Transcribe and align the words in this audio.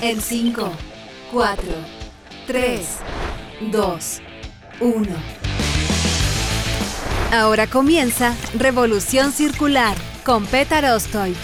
En 0.00 0.20
5, 0.20 0.70
4, 1.32 1.64
3, 2.46 2.98
2, 3.72 4.22
1. 4.80 5.08
Ahora 7.32 7.66
comienza 7.66 8.36
Revolución 8.56 9.32
Circular 9.32 9.96
con 10.24 10.46
Petar 10.46 10.84
Ostoich. 10.84 11.36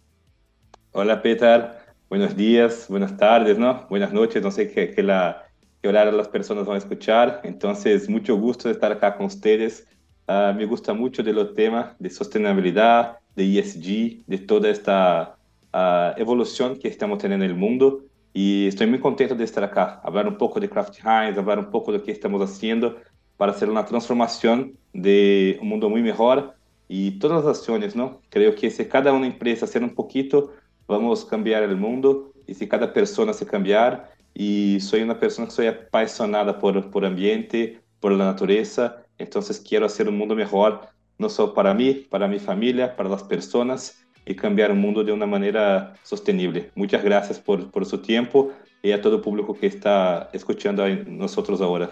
Hola 0.91 1.21
Petar, 1.21 1.95
buenos 2.09 2.35
días, 2.37 2.85
buenas 2.87 3.17
tardes, 3.17 3.57
¿no? 3.57 3.87
Buenas 3.89 4.13
noches, 4.13 4.41
no 4.41 4.51
sé 4.51 4.71
qué, 4.71 4.91
qué 4.91 5.03
las 5.03 6.27
personas 6.31 6.65
van 6.65 6.75
a 6.75 6.79
escuchar. 6.79 7.41
Entonces, 7.43 8.07
mucho 8.07 8.37
gusto 8.37 8.69
estar 8.69 8.91
acá 8.91 9.17
con 9.17 9.25
ustedes. 9.25 9.85
Uh, 10.29 10.53
me 10.53 10.65
gusta 10.65 10.93
mucho 10.93 11.23
de 11.23 11.33
los 11.33 11.55
temas 11.55 11.95
de 11.97 12.07
sostenibilidad, 12.07 13.17
de 13.35 13.57
ESG, 13.57 14.27
de 14.27 14.37
toda 14.37 14.69
esta 14.69 15.35
uh, 15.73 16.21
evolución 16.21 16.77
que 16.77 16.87
estamos 16.87 17.17
teniendo 17.17 17.45
en 17.45 17.49
el 17.49 17.57
mundo. 17.57 18.01
Y 18.31 18.67
estoy 18.67 18.85
muy 18.85 18.99
contento 18.99 19.33
de 19.33 19.43
estar 19.43 19.63
acá, 19.63 19.99
hablar 20.03 20.27
un 20.27 20.37
poco 20.37 20.59
de 20.59 20.69
Kraft 20.69 20.99
Heinz, 21.03 21.35
hablar 21.35 21.57
un 21.57 21.71
poco 21.71 21.91
de 21.91 21.97
lo 21.97 22.03
que 22.03 22.11
estamos 22.11 22.43
haciendo 22.43 22.97
para 23.37 23.53
hacer 23.53 23.71
una 23.71 23.83
transformación 23.83 24.77
de 24.93 25.57
un 25.63 25.69
mundo 25.69 25.89
muy 25.89 26.03
mejor 26.03 26.53
y 26.87 27.17
todas 27.17 27.43
las 27.43 27.57
acciones, 27.57 27.95
¿no? 27.95 28.21
Creo 28.29 28.53
que 28.53 28.69
si 28.69 28.85
cada 28.85 29.11
una 29.11 29.25
empresa 29.25 29.65
hacer 29.65 29.81
un 29.83 29.95
poquito, 29.95 30.53
vamos 30.87 31.25
a 31.25 31.27
cambiar 31.27 31.63
el 31.63 31.75
mundo 31.75 32.31
y 32.45 32.53
si 32.53 32.67
cada 32.67 32.93
persona 32.93 33.33
se 33.33 33.47
cambiar, 33.47 34.11
y 34.35 34.79
soy 34.79 35.01
una 35.01 35.19
persona 35.19 35.47
que 35.47 35.53
soy 35.53 35.65
apasionada 35.65 36.59
por, 36.59 36.91
por 36.91 37.03
ambiente, 37.03 37.81
por 37.99 38.11
la 38.11 38.25
naturaleza, 38.25 39.03
entonces 39.19 39.59
quiero 39.59 39.85
hacer 39.85 40.09
un 40.09 40.17
mundo 40.17 40.35
mejor, 40.35 40.87
no 41.17 41.29
solo 41.29 41.53
para 41.53 41.73
mí, 41.73 42.07
para 42.09 42.27
mi 42.27 42.39
familia, 42.39 42.95
para 42.95 43.09
las 43.09 43.23
personas 43.23 44.05
y 44.25 44.35
cambiar 44.35 44.71
el 44.71 44.77
mundo 44.77 45.03
de 45.03 45.11
una 45.11 45.25
manera 45.25 45.93
sostenible. 46.03 46.71
Muchas 46.75 47.03
gracias 47.03 47.39
por, 47.39 47.69
por 47.69 47.85
su 47.85 47.99
tiempo 47.99 48.51
y 48.81 48.91
a 48.91 49.01
todo 49.01 49.17
el 49.17 49.21
público 49.21 49.57
que 49.57 49.67
está 49.67 50.29
escuchando 50.33 50.83
a 50.83 50.89
nosotros 50.89 51.61
ahora. 51.61 51.91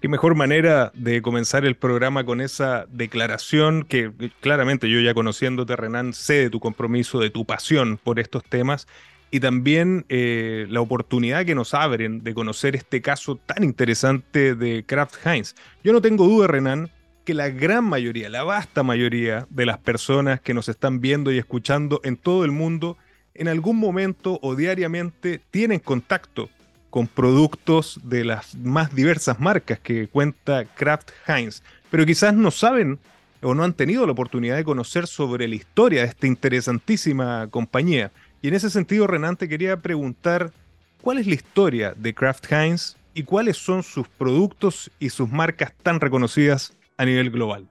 Qué 0.00 0.08
mejor 0.08 0.36
manera 0.36 0.92
de 0.94 1.22
comenzar 1.22 1.64
el 1.64 1.74
programa 1.74 2.24
con 2.24 2.40
esa 2.40 2.86
declaración 2.88 3.82
que 3.82 4.12
claramente 4.40 4.88
yo 4.88 5.00
ya 5.00 5.12
conociéndote, 5.12 5.74
Renan, 5.74 6.12
sé 6.12 6.34
de 6.34 6.50
tu 6.50 6.60
compromiso, 6.60 7.18
de 7.18 7.30
tu 7.30 7.44
pasión 7.44 7.98
por 8.02 8.20
estos 8.20 8.44
temas 8.44 8.86
y 9.30 9.40
también 9.40 10.06
eh, 10.08 10.66
la 10.70 10.80
oportunidad 10.80 11.44
que 11.44 11.54
nos 11.54 11.74
abren 11.74 12.22
de 12.24 12.34
conocer 12.34 12.74
este 12.76 13.02
caso 13.02 13.36
tan 13.36 13.62
interesante 13.64 14.54
de 14.54 14.84
Kraft 14.84 15.14
Heinz. 15.26 15.54
Yo 15.84 15.92
no 15.92 16.00
tengo 16.00 16.26
duda, 16.26 16.46
Renan, 16.46 16.90
que 17.24 17.34
la 17.34 17.50
gran 17.50 17.84
mayoría, 17.84 18.30
la 18.30 18.42
vasta 18.42 18.82
mayoría 18.82 19.46
de 19.50 19.66
las 19.66 19.78
personas 19.78 20.40
que 20.40 20.54
nos 20.54 20.68
están 20.68 21.00
viendo 21.00 21.30
y 21.30 21.38
escuchando 21.38 22.00
en 22.04 22.16
todo 22.16 22.44
el 22.44 22.52
mundo, 22.52 22.96
en 23.34 23.48
algún 23.48 23.76
momento 23.76 24.38
o 24.42 24.56
diariamente 24.56 25.40
tienen 25.50 25.78
contacto 25.78 26.48
con 26.90 27.06
productos 27.06 28.00
de 28.02 28.24
las 28.24 28.54
más 28.56 28.94
diversas 28.94 29.38
marcas 29.40 29.78
que 29.78 30.08
cuenta 30.08 30.64
Kraft 30.64 31.10
Heinz, 31.26 31.62
pero 31.90 32.06
quizás 32.06 32.32
no 32.32 32.50
saben 32.50 32.98
o 33.42 33.54
no 33.54 33.62
han 33.62 33.74
tenido 33.74 34.06
la 34.06 34.12
oportunidad 34.12 34.56
de 34.56 34.64
conocer 34.64 35.06
sobre 35.06 35.46
la 35.48 35.54
historia 35.54 36.02
de 36.02 36.08
esta 36.08 36.26
interesantísima 36.26 37.46
compañía. 37.50 38.10
Y 38.40 38.48
en 38.48 38.54
ese 38.54 38.70
sentido, 38.70 39.06
Renan, 39.06 39.36
te 39.36 39.48
quería 39.48 39.76
preguntar, 39.78 40.52
¿cuál 41.02 41.18
es 41.18 41.26
la 41.26 41.34
historia 41.34 41.94
de 41.96 42.14
Kraft 42.14 42.50
Heinz 42.52 42.96
y 43.12 43.24
cuáles 43.24 43.56
son 43.56 43.82
sus 43.82 44.06
productos 44.06 44.90
y 45.00 45.10
sus 45.10 45.28
marcas 45.28 45.72
tan 45.82 46.00
reconocidas 46.00 46.72
a 46.96 47.04
nivel 47.04 47.30
global? 47.30 47.66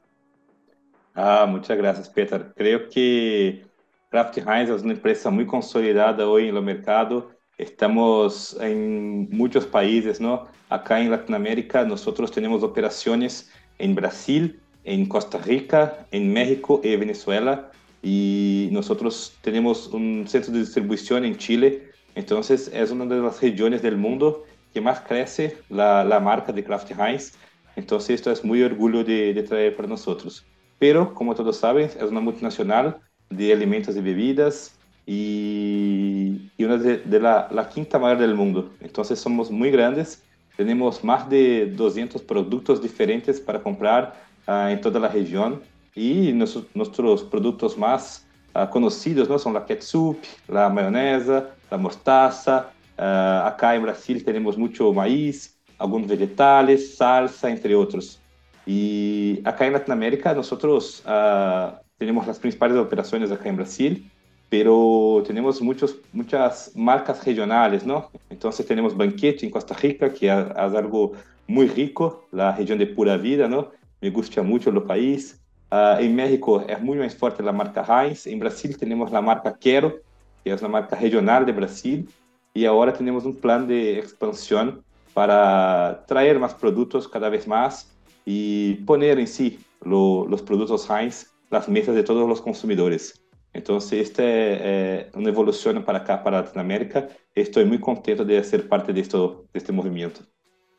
Ah, 1.15 1.45
muchas 1.47 1.77
gracias, 1.77 2.09
Peter. 2.09 2.51
Creo 2.55 2.89
que 2.89 3.65
Kraft 4.09 4.37
Heinz 4.37 4.69
es 4.69 4.83
una 4.83 4.93
empresa 4.93 5.29
muy 5.29 5.45
consolidada 5.45 6.27
hoy 6.27 6.49
en 6.49 6.55
el 6.55 6.63
mercado. 6.63 7.31
Estamos 7.57 8.57
en 8.59 9.29
muchos 9.31 9.65
países, 9.65 10.19
¿no? 10.19 10.47
Acá 10.69 10.99
en 10.99 11.09
Latinoamérica 11.09 11.85
nosotros 11.85 12.29
tenemos 12.29 12.61
operaciones 12.61 13.49
en 13.79 13.95
Brasil, 13.95 14.59
en 14.83 15.05
Costa 15.05 15.37
Rica, 15.37 16.05
en 16.11 16.31
México 16.33 16.81
y 16.83 16.95
Venezuela 16.97 17.71
y 18.01 18.69
nosotros 18.71 19.33
tenemos 19.41 19.87
un 19.87 20.25
centro 20.27 20.53
de 20.53 20.59
distribución 20.59 21.25
en 21.25 21.37
Chile, 21.37 21.91
entonces 22.15 22.71
es 22.73 22.91
una 22.91 23.05
de 23.05 23.21
las 23.21 23.41
regiones 23.41 23.81
del 23.81 23.97
mundo 23.97 24.45
que 24.73 24.81
más 24.81 25.01
crece 25.01 25.57
la, 25.69 26.03
la 26.03 26.19
marca 26.19 26.51
de 26.51 26.63
Kraft 26.63 26.91
Heinz, 26.91 27.33
entonces 27.75 28.11
esto 28.11 28.31
es 28.31 28.43
muy 28.43 28.63
orgullo 28.63 29.03
de, 29.03 29.33
de, 29.33 29.43
traer 29.43 29.75
para 29.75 29.87
nosotros. 29.87 30.45
Pero, 30.79 31.13
como 31.13 31.35
todos 31.35 31.57
saben, 31.57 31.85
es 31.85 32.03
una 32.03 32.19
multinacional 32.19 32.97
de 33.29 33.53
alimentos 33.53 33.95
y 33.95 34.01
bebidas 34.01 34.75
y, 35.05 36.51
y 36.57 36.63
una 36.63 36.77
de, 36.77 36.97
de 36.97 37.19
la, 37.19 37.47
la, 37.51 37.69
quinta 37.69 37.99
mayor 37.99 38.17
del 38.19 38.35
mundo. 38.35 38.71
Entonces 38.81 39.19
somos 39.19 39.51
muy 39.51 39.69
grandes, 39.71 40.23
tenemos 40.55 41.03
más 41.03 41.29
de 41.29 41.67
200 41.67 42.21
productos 42.23 42.81
diferentes 42.81 43.39
para 43.39 43.61
comprar 43.61 44.15
uh, 44.47 44.69
en 44.69 44.81
toda 44.81 44.99
la 44.99 45.07
región 45.07 45.61
y 45.97 46.31
nuestros, 46.31 46.65
nuestros 46.75 47.23
productos 47.23 47.77
más 47.77 48.27
uh, 48.53 48.69
conocidos 48.69 49.27
¿no? 49.27 49.39
son 49.39 49.53
la 49.53 49.65
ketchup, 49.65 50.17
la 50.47 50.69
mayonesa, 50.69 51.49
la 51.71 51.77
mostaza. 51.77 52.71
Uh, 52.97 53.47
acá 53.47 53.75
en 53.75 53.83
Brasil 53.83 54.23
tenemos 54.23 54.57
mucho 54.57 54.93
maíz, 54.93 55.57
algunos 55.79 56.07
vegetales, 56.07 56.95
salsa, 56.95 57.49
entre 57.49 57.75
otros. 57.75 58.19
Y 58.65 59.41
acá 59.43 59.65
en 59.65 59.73
Latinoamérica 59.73 60.33
nosotros 60.33 61.03
uh, 61.05 61.75
tenemos 61.97 62.27
las 62.27 62.37
principales 62.37 62.77
operaciones 62.77 63.31
acá 63.31 63.49
en 63.49 63.55
Brasil 63.55 64.11
pero 64.49 65.23
tenemos 65.25 65.61
muchos, 65.61 65.97
muchas 66.13 66.71
marcas 66.75 67.25
regionales, 67.25 67.85
¿no? 67.85 68.09
Entonces 68.29 68.65
tenemos 68.65 68.95
Banquete 68.95 69.45
en 69.45 69.51
Costa 69.51 69.75
Rica, 69.75 70.13
que 70.13 70.27
es, 70.27 70.31
algo 70.31 71.13
muy 71.47 71.67
rico, 71.67 72.27
la 72.31 72.55
región 72.55 72.79
de 72.79 72.87
pura 72.87 73.17
vida, 73.17 73.47
¿no? 73.47 73.71
Me 74.01 74.09
gusta 74.09 74.43
mucho 74.43 74.69
el 74.69 74.83
país. 74.83 75.41
Uh, 75.69 75.99
en 75.99 76.15
México 76.15 76.63
es 76.67 76.81
muy 76.81 76.97
más 76.97 77.15
fuerte 77.15 77.43
la 77.43 77.51
marca 77.51 77.83
Heinz. 77.83 78.27
En 78.27 78.39
Brasil 78.39 78.77
tenemos 78.77 79.11
la 79.11 79.21
marca 79.21 79.57
Quero, 79.59 79.97
que 80.43 80.51
es 80.51 80.61
una 80.61 80.69
marca 80.69 80.95
regional 80.95 81.45
de 81.45 81.51
Brasil. 81.51 82.09
Y 82.53 82.65
ahora 82.65 82.93
tenemos 82.93 83.25
un 83.25 83.35
plan 83.35 83.67
de 83.67 83.99
expansión 83.99 84.83
para 85.13 86.05
traer 86.07 86.39
más 86.39 86.53
productos 86.53 87.07
cada 87.07 87.29
vez 87.29 87.47
más 87.47 87.91
y 88.25 88.75
poner 88.85 89.19
en 89.19 89.27
sí 89.27 89.59
lo, 89.81 90.25
los 90.27 90.41
productos 90.41 90.89
Heinz 90.89 91.31
las 91.49 91.67
mesas 91.69 91.95
de 91.95 92.03
todos 92.03 92.27
los 92.27 92.41
consumidores. 92.41 93.21
Entonces, 93.53 94.09
esta 94.09 94.23
es 94.23 94.59
eh, 94.61 95.09
una 95.15 95.29
evolución 95.29 95.83
para 95.83 95.99
acá, 95.99 96.23
para 96.23 96.41
Latinoamérica. 96.41 97.07
Estoy 97.33 97.65
muy 97.65 97.79
contento 97.79 98.23
de 98.23 98.43
ser 98.43 98.67
parte 98.67 98.93
de, 98.93 99.01
esto, 99.01 99.45
de 99.51 99.57
este 99.57 99.71
movimiento. 99.71 100.21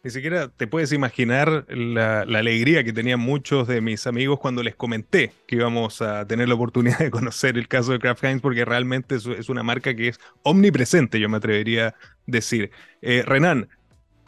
Ni 0.08 0.12
siquiera 0.12 0.48
te 0.48 0.66
puedes 0.66 0.90
imaginar 0.92 1.66
la, 1.68 2.22
alegría 2.22 2.82
que 2.82 2.94
tenían 2.94 3.20
muchos 3.20 3.68
de 3.68 3.82
mis 3.82 4.06
amigos 4.06 4.38
cuando 4.40 4.62
les 4.62 4.74
comenté 4.74 5.32
que 5.46 5.56
íbamos 5.56 6.00
a 6.00 6.26
tener 6.26 6.48
la 6.48 6.54
oportunidad 6.54 6.98
de 7.00 7.10
conocer 7.10 7.58
el 7.58 7.68
caso 7.68 7.92
de 7.92 7.98
Kraft 7.98 8.24
Heinz, 8.24 8.40
porque 8.40 8.64
realmente 8.64 9.16
es, 9.16 9.50
una 9.50 9.62
marca 9.62 9.94
que 9.94 10.08
es 10.08 10.18
omnipresente, 10.44 11.20
yo 11.20 11.28
me 11.28 11.36
atrevería 11.36 11.88
a 11.88 11.94
decir. 12.26 12.70
Eh, 13.02 13.22
Renan, 13.26 13.68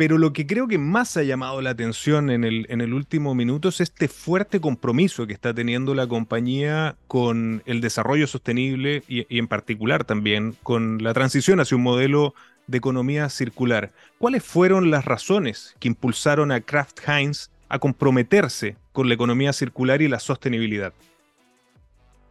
pero 0.00 0.16
lo 0.16 0.32
que 0.32 0.46
creo 0.46 0.66
que 0.66 0.78
más 0.78 1.18
ha 1.18 1.22
llamado 1.22 1.60
la 1.60 1.68
atención 1.68 2.30
en 2.30 2.42
el, 2.44 2.64
en 2.70 2.80
el 2.80 2.94
último 2.94 3.34
minuto 3.34 3.68
es 3.68 3.82
este 3.82 4.08
fuerte 4.08 4.58
compromiso 4.58 5.26
que 5.26 5.34
está 5.34 5.52
teniendo 5.52 5.94
la 5.94 6.06
compañía 6.06 6.96
con 7.06 7.62
el 7.66 7.82
desarrollo 7.82 8.26
sostenible 8.26 9.02
y, 9.08 9.26
en 9.38 9.46
particular 9.46 10.04
también 10.04 10.56
con 10.62 11.02
la 11.02 11.12
transición 11.12 11.60
hacia 11.60 11.76
un 11.76 11.82
modelo 11.82 12.34
de 12.70 12.78
economía 12.78 13.28
circular. 13.28 13.90
¿Cuáles 14.18 14.44
fueron 14.44 14.90
las 14.90 15.04
razones 15.04 15.74
que 15.78 15.88
impulsaron 15.88 16.52
a 16.52 16.60
Kraft 16.60 17.00
Heinz 17.06 17.50
a 17.68 17.78
comprometerse 17.78 18.76
con 18.92 19.08
la 19.08 19.14
economía 19.14 19.52
circular 19.52 20.02
y 20.02 20.08
la 20.08 20.20
sostenibilidad? 20.20 20.92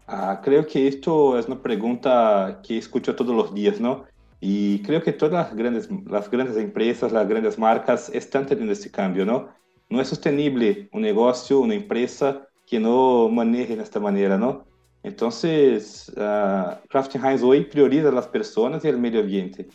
Ah, 0.08 0.42
creo 0.44 0.66
que 0.66 0.88
esto 0.88 1.38
es 1.38 1.46
una 1.46 1.62
pregunta 1.62 2.62
que 2.66 2.78
escucho 2.78 3.16
todos 3.16 3.36
los 3.36 3.54
días, 3.54 3.80
¿no? 3.80 4.06
Y 4.42 4.80
creo 4.80 5.04
que 5.04 5.14
todas 5.14 5.34
las 5.34 5.56
grandes, 5.56 5.90
las 6.08 6.32
grandes 6.32 6.58
empresas, 6.58 7.12
las 7.12 7.28
grandes 7.28 7.60
marcas 7.60 8.10
están 8.10 8.46
teniendo 8.46 8.74
este 8.74 8.90
cambio, 8.90 9.26
¿no? 9.26 9.50
No 9.90 10.02
es 10.02 10.08
sostenible 10.08 10.90
un 10.94 11.02
negocio, 11.02 11.60
una 11.60 11.76
empresa 11.76 12.48
que 12.66 12.80
no 12.80 13.30
maneje 13.30 13.76
de 13.76 13.84
esta 13.84 14.00
manera, 14.00 14.38
¿no? 14.38 14.66
Entonces, 15.04 16.12
uh, 16.16 16.88
Kraft 16.90 17.16
Heinz 17.16 17.42
hoy 17.42 17.66
prioriza 17.66 18.12
las 18.12 18.28
personas 18.28 18.84
y 18.84 18.88
el 18.88 18.98
medio 18.98 19.22
ambiente. 19.22 19.68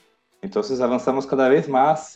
Entonces, 0.45 0.83
avanzamos 0.83 1.27
cada 1.27 1.49
vez 1.49 1.69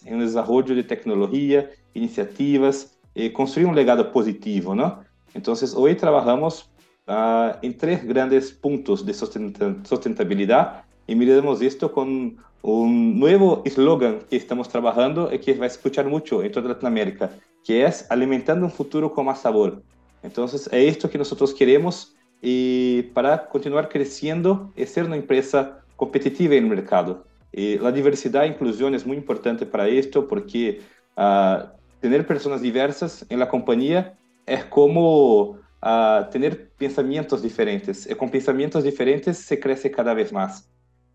en 0.04 0.20
el 0.20 0.26
desarrollo 0.26 0.74
de 0.74 0.82
tecnología, 0.84 1.70
iniciativas, 1.94 2.98
y 3.14 3.30
construir 3.30 3.66
un 3.66 3.74
legado 3.74 4.12
positivo, 4.12 4.74
¿no? 4.74 5.02
Entonces, 5.32 5.74
hoy 5.74 5.94
trabajamos 5.94 6.70
uh, 7.06 7.56
en 7.62 7.74
tres 7.78 8.04
grandes 8.06 8.52
puntos 8.52 9.06
de 9.06 9.14
sustentabilidad 9.14 10.84
y 11.06 11.14
miramos 11.14 11.62
esto 11.62 11.90
con 11.90 12.36
un 12.60 13.18
nuevo 13.18 13.62
eslogan 13.64 14.18
que 14.28 14.36
estamos 14.36 14.68
trabajando 14.68 15.32
y 15.32 15.38
que 15.38 15.54
va 15.54 15.64
a 15.64 15.68
escuchar 15.68 16.06
mucho 16.06 16.42
en 16.42 16.52
toda 16.52 16.68
Latinoamérica, 16.68 17.30
que 17.64 17.86
es 17.86 18.06
alimentando 18.10 18.66
un 18.66 18.70
futuro 18.70 19.10
con 19.10 19.24
más 19.24 19.40
sabor. 19.40 19.82
Entonces, 20.22 20.68
es 20.70 20.96
esto 20.96 21.08
que 21.08 21.16
nosotros 21.16 21.54
queremos 21.54 22.14
y 22.42 23.04
para 23.14 23.48
continuar 23.48 23.88
creciendo 23.88 24.70
y 24.76 24.84
ser 24.84 25.04
una 25.04 25.16
empresa 25.16 25.82
competitiva 25.96 26.56
en 26.56 26.64
el 26.64 26.70
mercado. 26.70 27.24
Y 27.52 27.78
la 27.78 27.92
diversidad 27.92 28.44
e 28.44 28.48
inclusión 28.48 28.94
es 28.94 29.06
muy 29.06 29.16
importante 29.16 29.66
para 29.66 29.88
esto 29.88 30.28
porque 30.28 30.80
uh, 31.16 31.68
tener 32.00 32.26
personas 32.26 32.60
diversas 32.60 33.26
en 33.28 33.38
la 33.38 33.48
compañía 33.48 34.16
es 34.46 34.64
como 34.64 35.58
uh, 35.82 36.30
tener 36.30 36.70
pensamientos 36.72 37.42
diferentes. 37.42 38.08
Y 38.10 38.14
con 38.14 38.30
pensamientos 38.30 38.84
diferentes 38.84 39.38
se 39.38 39.58
crece 39.58 39.90
cada 39.90 40.14
vez 40.14 40.32
más. 40.32 40.68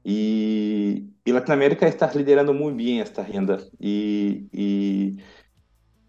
Y, 0.04 1.12
y, 1.24 1.32
Latinoamérica 1.32 1.88
está 1.88 2.12
liderando 2.14 2.54
muy 2.54 2.74
bien 2.74 3.00
esta 3.00 3.22
agenda. 3.22 3.60
Y, 3.80 4.48
y, 4.52 5.18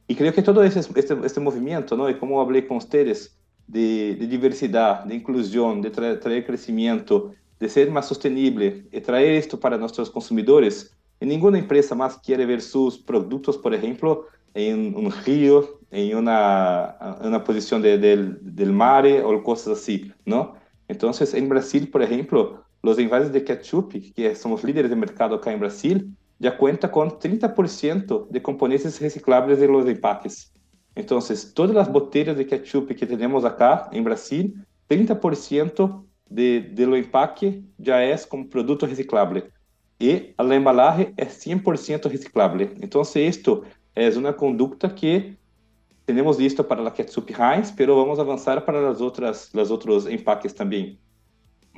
y 0.08 0.14
creo 0.16 0.32
que 0.32 0.42
todo 0.42 0.64
este, 0.64 0.80
este, 1.24 1.40
movimiento, 1.40 1.96
¿no? 1.96 2.10
y 2.10 2.18
como 2.18 2.40
hablé 2.40 2.66
con 2.66 2.78
ustedes, 2.78 3.38
de, 3.68 4.16
de 4.16 4.26
diversidad, 4.26 5.04
de 5.04 5.14
inclusión, 5.14 5.80
de 5.80 5.90
tra 5.90 6.18
traer 6.18 6.44
crecimiento, 6.44 7.34
de 7.60 7.68
ser 7.68 7.90
más 7.90 8.08
sostenible 8.08 8.86
y 8.92 9.00
traer 9.00 9.32
esto 9.32 9.58
para 9.58 9.78
nuestros 9.78 10.10
consumidores. 10.10 10.94
Y 11.20 11.26
ninguna 11.26 11.58
empresa 11.58 11.94
más 11.94 12.18
quiere 12.18 12.46
ver 12.46 12.60
sus 12.60 12.98
productos, 12.98 13.56
por 13.56 13.74
ejemplo, 13.74 14.26
en 14.54 14.94
un 14.94 15.10
río, 15.24 15.80
en 15.90 16.16
una, 16.16 17.18
una 17.20 17.42
posición 17.42 17.82
de, 17.82 17.98
del, 17.98 18.38
del 18.40 18.72
mar 18.72 19.06
o 19.24 19.42
cosas 19.42 19.78
así, 19.78 20.12
¿no? 20.24 20.54
Entonces, 20.88 21.34
en 21.34 21.48
Brasil, 21.48 21.88
por 21.90 22.02
ejemplo, 22.02 22.64
los 22.82 22.98
envases 22.98 23.32
de 23.32 23.44
ketchup, 23.44 23.94
que 24.14 24.34
somos 24.34 24.62
líderes 24.62 24.90
de 24.90 24.96
mercado 24.96 25.36
acá 25.36 25.52
en 25.52 25.60
Brasil, 25.60 26.14
ya 26.38 26.56
cuenta 26.56 26.90
con 26.90 27.10
30% 27.18 28.28
de 28.28 28.42
componentes 28.42 29.00
reciclables 29.00 29.60
en 29.60 29.72
los 29.72 29.86
empaques. 29.86 30.52
Entonces, 30.94 31.52
todas 31.54 31.74
las 31.74 31.90
botellas 31.90 32.36
de 32.36 32.46
ketchup 32.46 32.94
que 32.94 33.06
tenemos 33.06 33.44
acá 33.44 33.88
en 33.92 34.04
Brasil, 34.04 34.54
30% 34.88 36.04
de, 36.30 36.60
de 36.60 36.82
empaque 36.82 37.64
já 37.78 38.00
é 38.00 38.16
como 38.18 38.46
produto 38.46 38.86
reciclável 38.86 39.42
e 40.00 40.34
a 40.36 40.44
embalagem 40.54 41.14
é 41.16 41.24
100% 41.24 42.08
reciclável. 42.08 42.70
Então, 42.82 43.02
isto 43.02 43.64
é 43.94 44.08
uma 44.10 44.32
conduta 44.32 44.88
que 44.88 45.36
temos 46.04 46.36
visto 46.36 46.62
para 46.62 46.86
a 46.86 46.90
ketchup 46.90 47.32
Heinz, 47.32 47.70
pero 47.70 47.94
vamos 47.96 48.18
avançar 48.18 48.60
para 48.62 48.90
as 48.90 49.00
outras, 49.00 49.52
os 49.54 49.70
outros 49.70 50.06
empaques 50.06 50.52
também. 50.52 50.98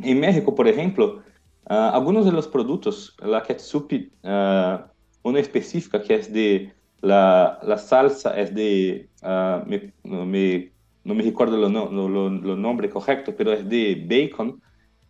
Em 0.03 0.15
México, 0.15 0.53
por 0.53 0.67
exemplo, 0.67 1.19
uh, 1.19 1.23
ah, 1.67 1.95
alguns 1.95 2.27
dos 2.27 2.47
produtos, 2.47 3.15
a 3.21 3.41
ketchup, 3.41 3.97
uh, 3.97 4.11
ah, 4.25 4.91
uma 5.23 5.39
específica 5.39 6.01
que 6.01 6.13
é 6.13 6.19
de 6.19 6.71
la, 7.03 7.61
la 7.63 7.79
salsa 7.79 8.31
é 8.31 8.45
de 8.45 9.09
uh, 9.23 9.69
me, 9.69 9.93
me 10.05 10.73
no, 11.06 11.14
me, 11.14 11.23
recuerdo 11.23 11.56
lo, 11.56 11.69
lo, 11.69 12.08
lo, 12.08 12.29
lo, 12.29 12.56
nombre 12.56 12.91
correcto, 12.91 13.32
pero 13.37 13.53
es 13.53 13.69
de 13.69 14.05
bacon, 14.08 14.61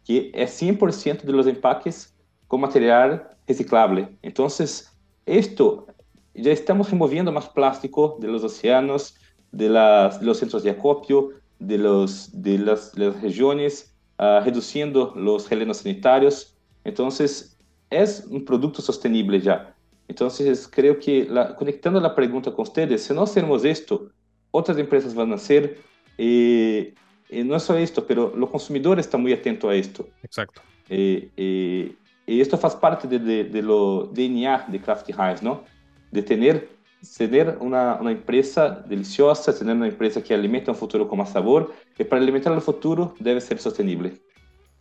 que 0.05 0.31
es 0.35 0.63
100% 0.63 1.23
de 1.23 1.33
los 1.33 1.47
empaques 1.47 2.15
con 2.47 2.61
material 2.61 3.29
reciclable. 3.47 4.09
Entonces, 4.21 4.93
esto, 5.25 5.87
ya 6.35 6.53
estamos 6.53 6.91
removiendo 6.91 7.33
más 7.33 7.49
plástico 7.49 8.19
de 8.21 8.29
los 8.29 8.45
océanos, 8.45 9.17
de, 9.53 9.71
los 10.21 10.39
centros 10.39 10.63
de 10.63 10.71
acopio, 10.71 11.31
de, 11.59 11.79
los, 11.79 12.31
las, 12.35 12.95
regiones, 13.23 13.97
uh, 14.19 14.45
reduciendo 14.45 15.15
los 15.17 15.49
relenos 15.49 15.79
sanitarios. 15.79 16.55
Entonces, 16.85 17.59
es 17.89 18.27
un 18.31 18.45
producto 18.45 18.83
sostenible 18.83 19.41
ya. 19.41 19.75
Entonces, 20.09 20.69
creo 20.69 20.99
que 20.99 21.27
conectando 21.57 22.01
la 22.01 22.15
pregunta 22.15 22.53
con 22.53 22.65
ustedes, 22.65 23.05
si 23.05 23.15
no 23.15 23.23
hacemos 23.23 23.65
esto, 23.65 24.11
otras 24.57 24.79
empresas 24.79 25.15
van 25.15 25.33
a 25.33 25.37
hacer. 25.37 25.79
Eh, 26.19 26.95
eh, 27.29 27.45
no 27.45 27.57
es 27.57 27.63
solo 27.63 27.79
esto, 27.79 28.07
pero 28.07 28.33
los 28.37 28.51
consumidores 28.51 29.07
están 29.07 29.23
muy 29.23 29.33
atentos 29.33 29.71
a 29.71 29.75
esto. 29.75 30.09
Exacto. 30.23 30.63
Eh, 30.89 31.95
y 32.27 32.41
esto 32.41 32.59
hace 32.63 32.79
parte 32.79 33.07
de, 33.07 33.19
de, 33.19 33.45
de, 33.45 33.63
lo 33.63 34.11
DNA 34.13 34.67
de 34.69 34.81
Kraft 34.81 35.09
Heinz, 35.11 35.43
¿no? 35.43 35.65
De 36.11 36.23
tener 36.23 36.77
tener 37.17 37.59
una, 37.61 37.97
una, 38.01 38.11
empresa 38.11 38.71
deliciosa, 38.71 39.57
tener 39.57 39.77
una 39.77 39.87
empresa 39.87 40.23
que 40.23 40.35
alimenta 40.35 40.73
un 40.73 40.77
futuro 40.77 41.07
con 41.07 41.19
más 41.19 41.31
sabor, 41.31 41.73
y 41.97 42.05
para 42.05 42.21
alimentar 42.21 42.53
el 42.53 42.61
futuro 42.61 43.15
debe 43.21 43.41
ser 43.41 43.59
sostenible. 43.59 44.21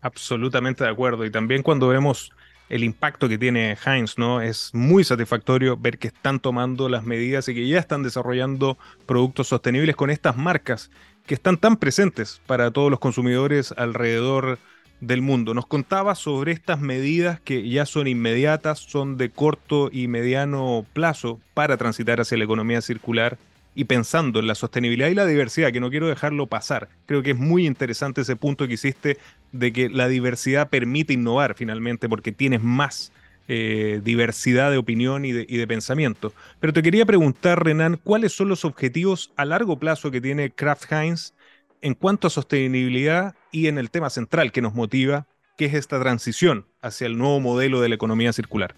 Absolutamente 0.01 0.83
de 0.83 0.89
acuerdo. 0.89 1.25
Y 1.25 1.31
también 1.31 1.61
cuando 1.61 1.87
vemos 1.89 2.31
el 2.69 2.83
impacto 2.83 3.29
que 3.29 3.37
tiene 3.37 3.77
Heinz, 3.85 4.17
¿no? 4.17 4.41
Es 4.41 4.71
muy 4.73 5.03
satisfactorio 5.03 5.77
ver 5.77 5.97
que 5.97 6.07
están 6.07 6.39
tomando 6.39 6.89
las 6.89 7.03
medidas 7.03 7.47
y 7.47 7.55
que 7.55 7.67
ya 7.67 7.79
están 7.79 8.03
desarrollando 8.03 8.77
productos 9.05 9.47
sostenibles 9.47 9.95
con 9.95 10.09
estas 10.09 10.35
marcas 10.35 10.89
que 11.25 11.35
están 11.35 11.57
tan 11.57 11.77
presentes 11.77 12.41
para 12.45 12.71
todos 12.71 12.89
los 12.91 12.99
consumidores 12.99 13.73
alrededor 13.77 14.59
del 15.01 15.21
mundo. 15.21 15.53
Nos 15.53 15.65
contaba 15.65 16.15
sobre 16.15 16.51
estas 16.51 16.79
medidas 16.79 17.39
que 17.39 17.67
ya 17.67 17.85
son 17.85 18.07
inmediatas, 18.07 18.79
son 18.79 19.17
de 19.17 19.29
corto 19.29 19.89
y 19.91 20.07
mediano 20.07 20.85
plazo 20.93 21.39
para 21.53 21.77
transitar 21.77 22.21
hacia 22.21 22.37
la 22.37 22.45
economía 22.45 22.81
circular 22.81 23.37
y 23.75 23.83
pensando 23.83 24.39
en 24.39 24.47
la 24.47 24.55
sostenibilidad 24.55 25.09
y 25.09 25.15
la 25.15 25.25
diversidad, 25.25 25.71
que 25.71 25.81
no 25.81 25.89
quiero 25.89 26.07
dejarlo 26.07 26.47
pasar. 26.47 26.87
Creo 27.05 27.21
que 27.21 27.31
es 27.31 27.37
muy 27.37 27.67
interesante 27.67 28.21
ese 28.21 28.37
punto 28.37 28.67
que 28.67 28.75
hiciste 28.75 29.17
de 29.59 29.73
que 29.73 29.89
la 29.89 30.07
diversidad 30.07 30.69
permite 30.69 31.13
innovar 31.13 31.55
finalmente 31.55 32.09
porque 32.09 32.31
tienes 32.31 32.61
más 32.61 33.11
eh, 33.47 34.01
diversidad 34.03 34.71
de 34.71 34.77
opinión 34.77 35.25
y 35.25 35.31
de, 35.31 35.45
y 35.47 35.57
de, 35.57 35.67
pensamiento. 35.67 36.33
Pero 36.59 36.73
te 36.73 36.81
quería 36.81 37.05
preguntar, 37.05 37.63
Renan, 37.63 37.99
¿cuáles 38.03 38.33
son 38.33 38.49
los 38.49 38.65
objetivos 38.65 39.31
a 39.35 39.45
largo 39.45 39.77
plazo 39.77 40.09
que 40.11 40.21
tiene 40.21 40.51
Kraft 40.51 40.91
Heinz 40.91 41.33
en 41.81 41.93
cuanto 41.93 42.25
a 42.25 42.29
sostenibilidad 42.31 43.35
y 43.51 43.67
en 43.67 43.77
el 43.77 43.91
tema 43.91 44.09
central 44.09 44.51
que 44.51 44.61
nos 44.61 44.73
motiva, 44.73 45.27
qué 45.57 45.65
es 45.65 45.75
esta 45.75 45.99
transición 45.99 46.65
hacia 46.81 47.05
el 47.05 47.15
nuevo 47.17 47.39
modelo 47.39 47.79
de 47.79 47.89
la 47.89 47.95
economía 47.95 48.33
circular. 48.33 48.73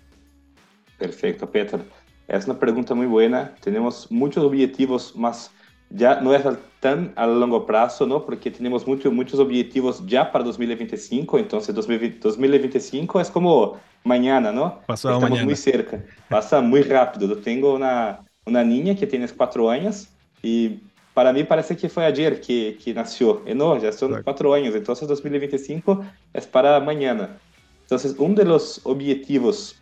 Perfecto, 0.98 1.50
Peter. 1.50 1.80
Es 2.28 2.46
una 2.46 2.60
pregunta 2.60 2.94
muy 2.94 3.06
buena. 3.06 3.56
Tenemos 3.62 4.12
muchos 4.12 4.44
objetivos 4.44 5.16
más, 5.16 5.52
ya 5.90 6.20
no 6.22 6.34
es 6.34 6.44
tan 6.80 7.14
a 7.16 7.26
largo 7.26 7.66
plazo, 7.66 8.06
¿no? 8.06 8.26
Porque 8.26 8.52
tenemos 8.52 8.86
mucho, 8.86 9.12
muchos 9.12 9.40
objetivos 9.40 10.06
ya 10.06 10.32
para 10.32 10.44
2025, 10.44 11.40
entonces 11.40 11.74
2025 11.74 13.22
es 13.22 13.30
como 13.32 13.80
mañana, 14.04 14.52
¿no? 14.52 14.80
Pasado 14.86 15.16
Estamos 15.16 15.30
mañana. 15.32 15.46
muy 15.46 15.56
cerca, 15.56 16.04
pasa 16.30 16.62
muy 16.62 16.82
rápido. 16.84 17.28
Yo 17.28 17.38
tengo 17.38 17.74
una, 17.74 18.20
una 18.46 18.64
niña 18.64 18.96
que 18.96 19.08
tiene 19.08 19.28
cuatro 19.30 19.70
años 19.70 20.08
y 20.44 20.80
para 21.14 21.34
mí 21.34 21.44
parece 21.44 21.76
que 21.76 21.90
fue 21.90 22.06
ayer 22.06 22.40
que, 22.42 22.78
que 22.84 22.94
nació. 22.94 23.42
Y 23.48 23.56
no, 23.56 23.76
ya 23.78 23.92
son 23.92 24.10
Exacto. 24.10 24.24
cuatro 24.24 24.54
años, 24.54 24.76
entonces 24.76 25.08
2025 25.08 26.06
es 26.34 26.46
para 26.46 26.80
mañana. 26.80 27.38
Entonces, 27.82 28.16
uno 28.18 28.36
de 28.36 28.44
los 28.46 28.82
objetivos 28.84 29.82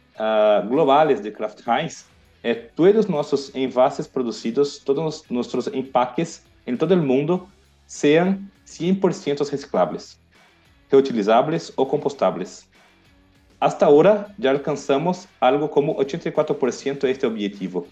globales 0.69 1.21
de 1.23 1.33
Kraft 1.33 1.59
Heinz 1.67 2.05
é, 2.45 2.53
todos 2.53 3.07
nossos 3.07 3.53
envases 3.55 4.05
produzidos, 4.05 4.77
todos 4.77 5.23
os 5.23 5.29
nossos 5.31 5.65
empaques 5.73 6.43
em 6.67 6.77
todo 6.77 6.93
o 6.93 6.97
mundo 6.97 7.47
sejam 7.87 8.39
100% 8.67 9.49
recicláveis, 9.49 10.19
reutilizáveis 10.87 11.73
ou 11.75 11.87
compostáveis. 11.87 12.69
Hasta 13.59 13.87
agora, 13.87 14.31
já 14.37 14.51
alcançamos 14.51 15.27
algo 15.41 15.67
como 15.67 15.95
84% 15.95 16.99
deste 16.99 17.25
objetivo. 17.25 17.87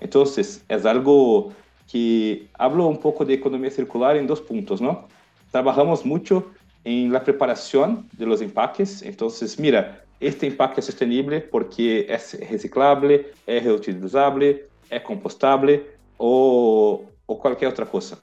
Então, 0.00 0.24
é 0.66 0.88
algo 0.88 1.52
que 1.86 2.48
hablo 2.54 2.88
um 2.88 2.96
pouco 2.96 3.22
de 3.22 3.34
economia 3.34 3.70
circular 3.70 4.16
em 4.16 4.24
dois 4.24 4.40
pontos, 4.40 4.80
não? 4.80 5.04
Trabalhamos 5.52 6.04
muito 6.04 6.50
em 6.86 7.10
la 7.10 7.20
preparação 7.20 8.02
de 8.16 8.24
los 8.24 8.40
empaques. 8.40 9.02
Então, 9.02 9.28
mira, 9.58 10.02
este 10.20 10.46
empaque 10.46 10.80
es 10.80 10.86
sostenible 10.86 11.40
porque 11.40 12.06
es 12.08 12.38
reciclable, 12.50 13.32
es 13.46 13.64
reutilizable, 13.64 14.68
es 14.90 15.00
compostable 15.02 15.86
o, 16.18 17.06
cualquier 17.26 17.70
otra 17.70 17.86
cosa. 17.86 18.20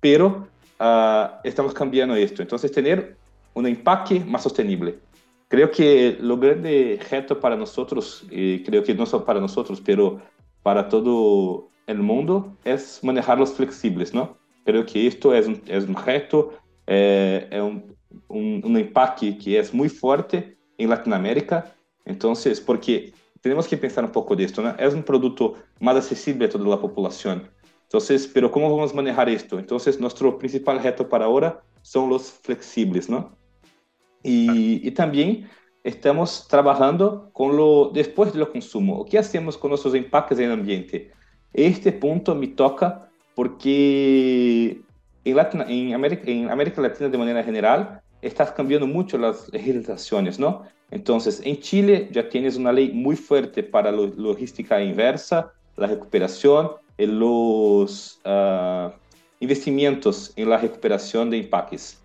Pero 0.00 0.46
ah, 0.78 1.40
estamos 1.42 1.74
cambiando 1.74 2.14
esto. 2.14 2.40
Entonces, 2.40 2.70
tener 2.70 3.16
un 3.54 3.66
empaque 3.66 4.20
más 4.20 4.44
sostenible. 4.44 4.98
Creo 5.48 5.70
que 5.70 6.16
lo 6.20 6.38
grande 6.38 7.00
reto 7.10 7.40
para 7.40 7.56
nosotros, 7.56 8.24
y 8.30 8.62
creo 8.62 8.84
que 8.84 8.94
no 8.94 9.04
solo 9.04 9.24
para 9.24 9.40
nosotros, 9.40 9.82
pero 9.84 10.20
para 10.62 10.88
todo 10.88 11.68
el 11.88 11.98
mundo, 11.98 12.56
es 12.64 13.02
manejarlos 13.02 13.54
flexibles, 13.54 14.14
¿no? 14.14 14.36
Creo 14.64 14.86
que 14.86 15.08
esto 15.08 15.34
es 15.34 15.48
un, 15.48 15.96
reto, 16.06 16.52
eh, 16.86 17.48
es 17.50 17.60
un, 17.60 17.96
un 18.28 18.76
empaque 18.76 19.36
que 19.36 19.58
es 19.58 19.74
muy 19.74 19.88
fuerte 19.88 20.59
en 20.82 20.90
Latinoamérica. 20.90 21.74
Entonces, 22.04 22.60
porque 22.60 23.12
tenemos 23.40 23.68
que 23.68 23.76
pensar 23.76 24.04
un 24.04 24.12
poco 24.12 24.36
de 24.36 24.44
esto, 24.44 24.62
¿no? 24.62 24.70
Es 24.78 24.94
un 24.94 25.02
producto 25.02 25.54
más 25.80 25.96
accesible 25.96 26.46
a 26.46 26.48
toda 26.48 26.68
la 26.68 26.80
población. 26.80 27.50
Entonces, 27.82 28.30
pero 28.32 28.50
¿cómo 28.50 28.70
vamos 28.70 28.92
a 28.92 28.96
manejar 28.96 29.28
esto? 29.28 29.58
Entonces, 29.58 29.98
nuestro 29.98 30.38
principal 30.38 30.82
reto 30.82 31.08
para 31.08 31.24
ahora 31.24 31.62
son 31.82 32.08
los 32.08 32.30
flexibles, 32.30 33.08
¿no? 33.08 33.36
Y, 34.22 34.86
y 34.86 34.90
también 34.92 35.48
estamos 35.82 36.46
trabajando 36.48 37.30
con 37.32 37.56
lo 37.56 37.90
después 37.92 38.32
de 38.32 38.38
lo 38.38 38.52
consumo. 38.52 39.04
¿Qué 39.06 39.18
hacemos 39.18 39.56
con 39.56 39.70
nuestros 39.70 39.94
empaques 39.94 40.38
en 40.38 40.46
el 40.46 40.52
ambiente? 40.52 41.10
Este 41.52 41.92
punto 41.92 42.34
me 42.34 42.48
toca 42.48 43.08
porque 43.34 44.82
en, 45.24 45.36
Latina, 45.36 45.64
América, 45.94 46.52
América 46.52 46.82
Latina 46.82 47.08
de 47.08 47.18
manera 47.18 47.42
general 47.42 47.99
estás 48.22 48.52
cambiando 48.52 48.86
mucho 48.86 49.18
las 49.18 49.48
legislaciones, 49.52 50.38
¿no? 50.38 50.62
Entonces, 50.90 51.40
en 51.44 51.60
Chile 51.60 52.08
ya 52.10 52.28
tienes 52.28 52.56
una 52.56 52.72
ley 52.72 52.90
muy 52.92 53.16
fuerte 53.16 53.62
para 53.62 53.92
la 53.92 54.10
logística 54.16 54.82
inversa, 54.82 55.52
la 55.76 55.86
recuperación 55.86 56.72
y 56.98 57.06
los 57.06 58.20
uh, 58.24 58.90
investimentos 59.38 60.32
en 60.36 60.50
la 60.50 60.58
recuperación 60.58 61.30
de 61.30 61.38
empaques. 61.38 62.02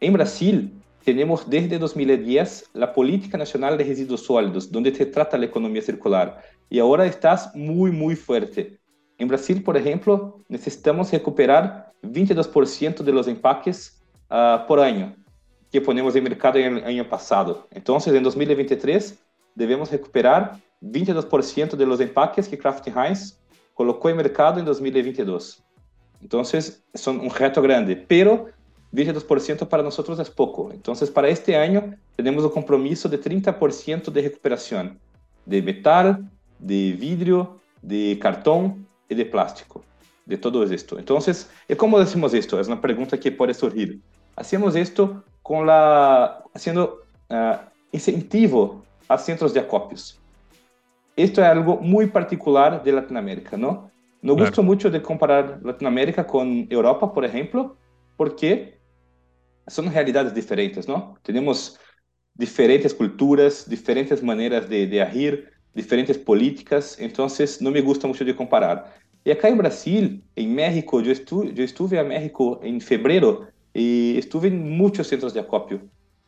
En 0.00 0.12
Brasil, 0.12 0.72
tenemos 1.04 1.48
desde 1.48 1.78
2010 1.78 2.70
la 2.74 2.92
Política 2.92 3.38
Nacional 3.38 3.78
de 3.78 3.84
Residuos 3.84 4.26
Sólidos, 4.26 4.70
donde 4.70 4.94
se 4.94 5.06
trata 5.06 5.38
la 5.38 5.46
economía 5.46 5.80
circular. 5.80 6.42
Y 6.68 6.78
ahora 6.78 7.06
estás 7.06 7.54
muy, 7.54 7.90
muy 7.90 8.14
fuerte. 8.14 8.78
En 9.16 9.26
Brasil, 9.26 9.62
por 9.62 9.76
ejemplo, 9.76 10.38
necesitamos 10.48 11.10
recuperar 11.10 11.92
22% 12.02 12.98
de 12.98 13.12
los 13.12 13.26
empaques 13.26 14.00
uh, 14.30 14.66
por 14.68 14.80
año 14.80 15.16
que 15.70 15.80
ponemos 15.80 16.14
en 16.16 16.24
mercado 16.24 16.58
en 16.58 16.78
el 16.78 16.84
año 16.84 17.08
pasado. 17.08 17.66
Entonces, 17.70 18.14
en 18.14 18.22
2023, 18.22 19.18
debemos 19.54 19.90
recuperar 19.90 20.58
22% 20.80 21.76
de 21.76 21.86
los 21.86 22.00
empaques 22.00 22.48
que 22.48 22.58
Kraft 22.58 22.86
Heinz 22.88 23.38
colocó 23.74 24.08
en 24.08 24.16
mercado 24.16 24.58
en 24.58 24.64
2022. 24.64 25.62
Entonces, 26.20 26.82
son 26.94 27.20
un 27.20 27.30
reto 27.30 27.60
grande, 27.62 27.96
pero 27.96 28.46
22% 28.92 29.68
para 29.68 29.82
nosotros 29.82 30.18
es 30.18 30.30
poco. 30.30 30.70
Entonces, 30.72 31.10
para 31.10 31.28
este 31.28 31.56
año, 31.56 31.94
tenemos 32.16 32.44
un 32.44 32.50
compromiso 32.50 33.08
de 33.08 33.20
30% 33.20 34.10
de 34.10 34.22
recuperación 34.22 34.98
de 35.44 35.62
metal, 35.62 36.30
de 36.58 36.92
vidrio, 36.98 37.60
de 37.82 38.18
cartón 38.20 38.86
y 39.08 39.14
de 39.14 39.24
plástico, 39.24 39.84
de 40.26 40.36
todo 40.36 40.62
esto. 40.64 40.98
Entonces, 40.98 41.50
¿cómo 41.76 41.98
decimos 41.98 42.34
esto? 42.34 42.58
Es 42.60 42.66
una 42.66 42.80
pregunta 42.80 43.18
que 43.18 43.32
puede 43.32 43.54
surgir. 43.54 44.00
Hacemos 44.36 44.76
esto 44.76 45.24
con 45.48 45.66
la, 45.66 46.44
haciendo 46.52 47.04
uh, 47.30 47.56
incentivo 47.90 48.84
a 49.08 49.16
centros 49.16 49.54
de 49.54 49.60
acopios. 49.60 50.20
Esto 51.16 51.40
es 51.40 51.46
algo 51.46 51.78
muy 51.78 52.08
particular 52.08 52.82
de 52.84 52.92
Latinoamérica, 52.92 53.56
¿no? 53.56 53.90
No 54.20 54.34
claro. 54.34 54.50
gusto 54.50 54.62
mucho 54.62 54.90
de 54.90 55.00
comparar 55.00 55.58
Latinoamérica 55.64 56.26
con 56.26 56.66
Europa, 56.68 57.14
por 57.14 57.24
ejemplo, 57.24 57.78
porque 58.18 58.78
son 59.66 59.90
realidades 59.90 60.34
diferentes, 60.34 60.86
¿no? 60.86 61.16
Tenemos 61.22 61.80
diferentes 62.34 62.92
culturas, 62.92 63.66
diferentes 63.66 64.22
maneras 64.22 64.68
de, 64.68 64.86
de 64.86 65.00
agir, 65.00 65.50
diferentes 65.72 66.18
políticas, 66.18 66.98
entonces 67.00 67.62
no 67.62 67.70
me 67.70 67.80
gusta 67.80 68.06
mucho 68.06 68.22
de 68.22 68.36
comparar. 68.36 68.94
Y 69.24 69.30
acá 69.30 69.48
en 69.48 69.56
Brasil, 69.56 70.22
en 70.36 70.54
México, 70.54 71.00
yo, 71.00 71.10
estu 71.10 71.44
yo 71.54 71.64
estuve 71.64 71.98
a 71.98 72.04
México 72.04 72.60
en 72.62 72.82
febrero 72.82 73.48
y 73.78 74.18
estuve 74.18 74.48
en 74.48 74.76
muchos 74.76 75.06
centros 75.06 75.32
de 75.32 75.40
acopio. 75.40 75.80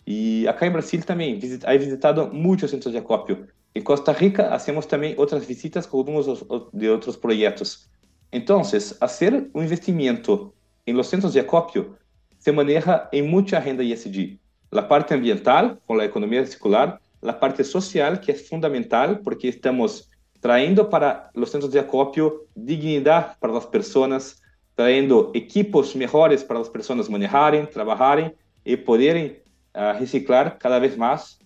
Y 0.05 0.47
acá 0.47 0.67
en 0.67 0.73
Brasil 0.73 1.05
también 1.05 1.41
visit 1.41 1.65
he 1.67 1.79
visitado 1.79 2.29
muchos 2.29 2.71
centros 2.71 2.93
de 2.93 3.01
acopio. 3.01 3.47
En 3.75 3.83
Costa 3.83 4.13
Rica 4.13 4.55
hacemos 4.55 4.87
también 4.87 5.15
otras 5.19 5.47
visitas 5.47 5.87
con 5.87 6.01
algunos 6.01 6.47
de 6.73 6.91
otros 6.91 7.17
proyectos. 7.17 7.91
Entonces, 8.31 8.97
hacer 9.01 9.51
un 9.53 9.65
investimiento 9.65 10.55
en 10.87 10.97
los 10.97 11.09
centros 11.09 11.35
de 11.35 11.41
acopio 11.41 11.97
se 12.39 12.53
maneja 12.53 13.09
en 13.11 13.29
mucha 13.29 13.59
agenda 13.59 13.83
ESG. 13.83 14.39
La 14.71 14.87
parte 14.87 15.15
ambiental, 15.15 15.81
con 15.87 15.99
la 15.99 16.05
economía 16.05 16.47
circular, 16.47 17.01
la 17.21 17.41
parte 17.41 17.65
social, 17.65 18.21
que 18.21 18.33
es 18.33 18.49
fundamental 18.49 19.21
porque 19.25 19.49
estamos 19.49 20.09
trayendo 20.41 20.89
para 20.89 21.31
los 21.35 21.51
centros 21.51 21.73
de 21.73 21.81
acopio 21.81 22.47
dignidad 22.55 23.37
para 23.41 23.53
las 23.53 23.67
personas, 23.67 24.40
trayendo 24.81 25.31
equipos 25.35 25.95
mejores 25.95 26.43
para 26.43 26.59
las 26.59 26.71
personas 26.71 27.11
manejarem, 27.11 27.67
trabajarem 27.67 28.33
y 28.65 28.77
poderem 28.77 29.37
uh, 29.75 29.93
reciclar 29.99 30.57
cada 30.57 30.79
vez 30.79 30.97
más, 30.97 31.39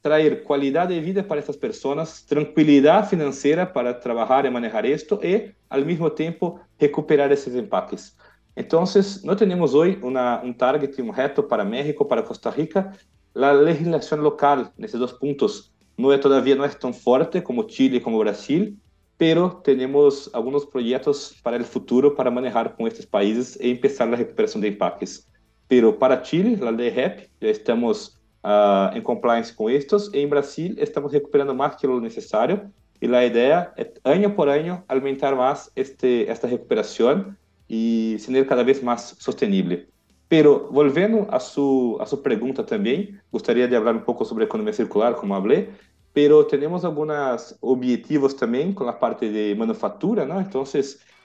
traer 0.00 0.42
calidad 0.42 0.88
de 0.88 0.98
vida 0.98 1.22
para 1.22 1.38
estas 1.40 1.56
personas, 1.56 2.26
tranquilidad 2.26 3.08
financiera 3.08 3.72
para 3.72 4.00
trabajar 4.00 4.44
y 4.44 4.50
manejar 4.50 4.86
esto 4.86 5.20
y 5.22 5.54
al 5.68 5.86
mismo 5.86 6.10
tiempo 6.10 6.60
recuperar 6.80 7.30
esos 7.32 7.54
empaques. 7.54 8.18
Entonces, 8.56 9.24
no 9.24 9.36
tenemos 9.36 9.72
hoy 9.72 9.96
una, 10.02 10.40
un 10.42 10.52
target, 10.52 10.98
un 10.98 11.14
reto 11.14 11.46
para 11.46 11.62
México, 11.62 12.08
para 12.08 12.24
Costa 12.24 12.50
Rica. 12.50 12.92
La 13.34 13.54
legislación 13.54 14.20
local 14.20 14.72
en 14.76 14.84
esos 14.84 14.98
dos 14.98 15.14
puntos 15.14 15.72
no 15.96 16.12
es, 16.12 16.20
todavía 16.20 16.56
no 16.56 16.64
es 16.64 16.76
tan 16.76 16.92
fuerte 16.92 17.40
como 17.40 17.68
Chile, 17.68 18.02
como 18.02 18.18
Brasil, 18.18 18.76
pero 19.18 19.60
tenemos 19.64 20.30
algunos 20.32 20.64
proyectos 20.64 21.36
para 21.42 21.56
el 21.56 21.64
futuro 21.64 22.14
para 22.14 22.30
manejar 22.30 22.76
con 22.76 22.86
estos 22.86 23.04
países 23.04 23.58
e 23.60 23.68
empezar 23.68 24.08
la 24.08 24.16
recuperación 24.16 24.62
de 24.62 24.68
empaques. 24.68 25.26
Pero 25.66 25.98
para 25.98 26.22
Chile, 26.22 26.56
la 26.58 26.70
ley 26.70 26.90
REP, 26.90 27.28
ya 27.40 27.48
estamos 27.48 28.16
uh, 28.44 28.94
en 28.94 29.02
compliance 29.02 29.54
con 29.54 29.72
estos, 29.72 30.14
y 30.14 30.20
en 30.20 30.30
Brasil 30.30 30.76
estamos 30.78 31.12
recuperando 31.12 31.52
más 31.52 31.76
que 31.76 31.88
lo 31.88 32.00
necesario, 32.00 32.70
y 33.00 33.08
la 33.08 33.26
idea 33.26 33.74
es 33.76 33.88
año 34.04 34.34
por 34.34 34.48
año 34.48 34.84
aumentar 34.88 35.34
más 35.36 35.70
este, 35.74 36.30
esta 36.30 36.46
recuperación 36.46 37.36
y 37.66 38.16
ser 38.20 38.46
cada 38.46 38.62
vez 38.62 38.82
más 38.82 39.16
sostenible. 39.18 39.88
Pero 40.28 40.68
volviendo 40.70 41.26
a 41.30 41.40
su, 41.40 41.96
a 42.00 42.06
su 42.06 42.22
pregunta 42.22 42.64
también, 42.64 43.20
gustaría 43.32 43.66
de 43.66 43.76
hablar 43.76 43.96
un 43.96 44.04
poco 44.04 44.24
sobre 44.24 44.44
economía 44.44 44.74
circular, 44.74 45.16
como 45.16 45.34
hablé, 45.34 45.70
pero 46.18 46.42
temos 46.42 46.84
alguns 46.84 47.56
objetivos 47.60 48.34
também 48.34 48.72
com 48.72 48.88
a 48.88 48.92
parte 48.92 49.30
de 49.30 49.54
manufatura. 49.54 50.26
Então, 50.40 50.64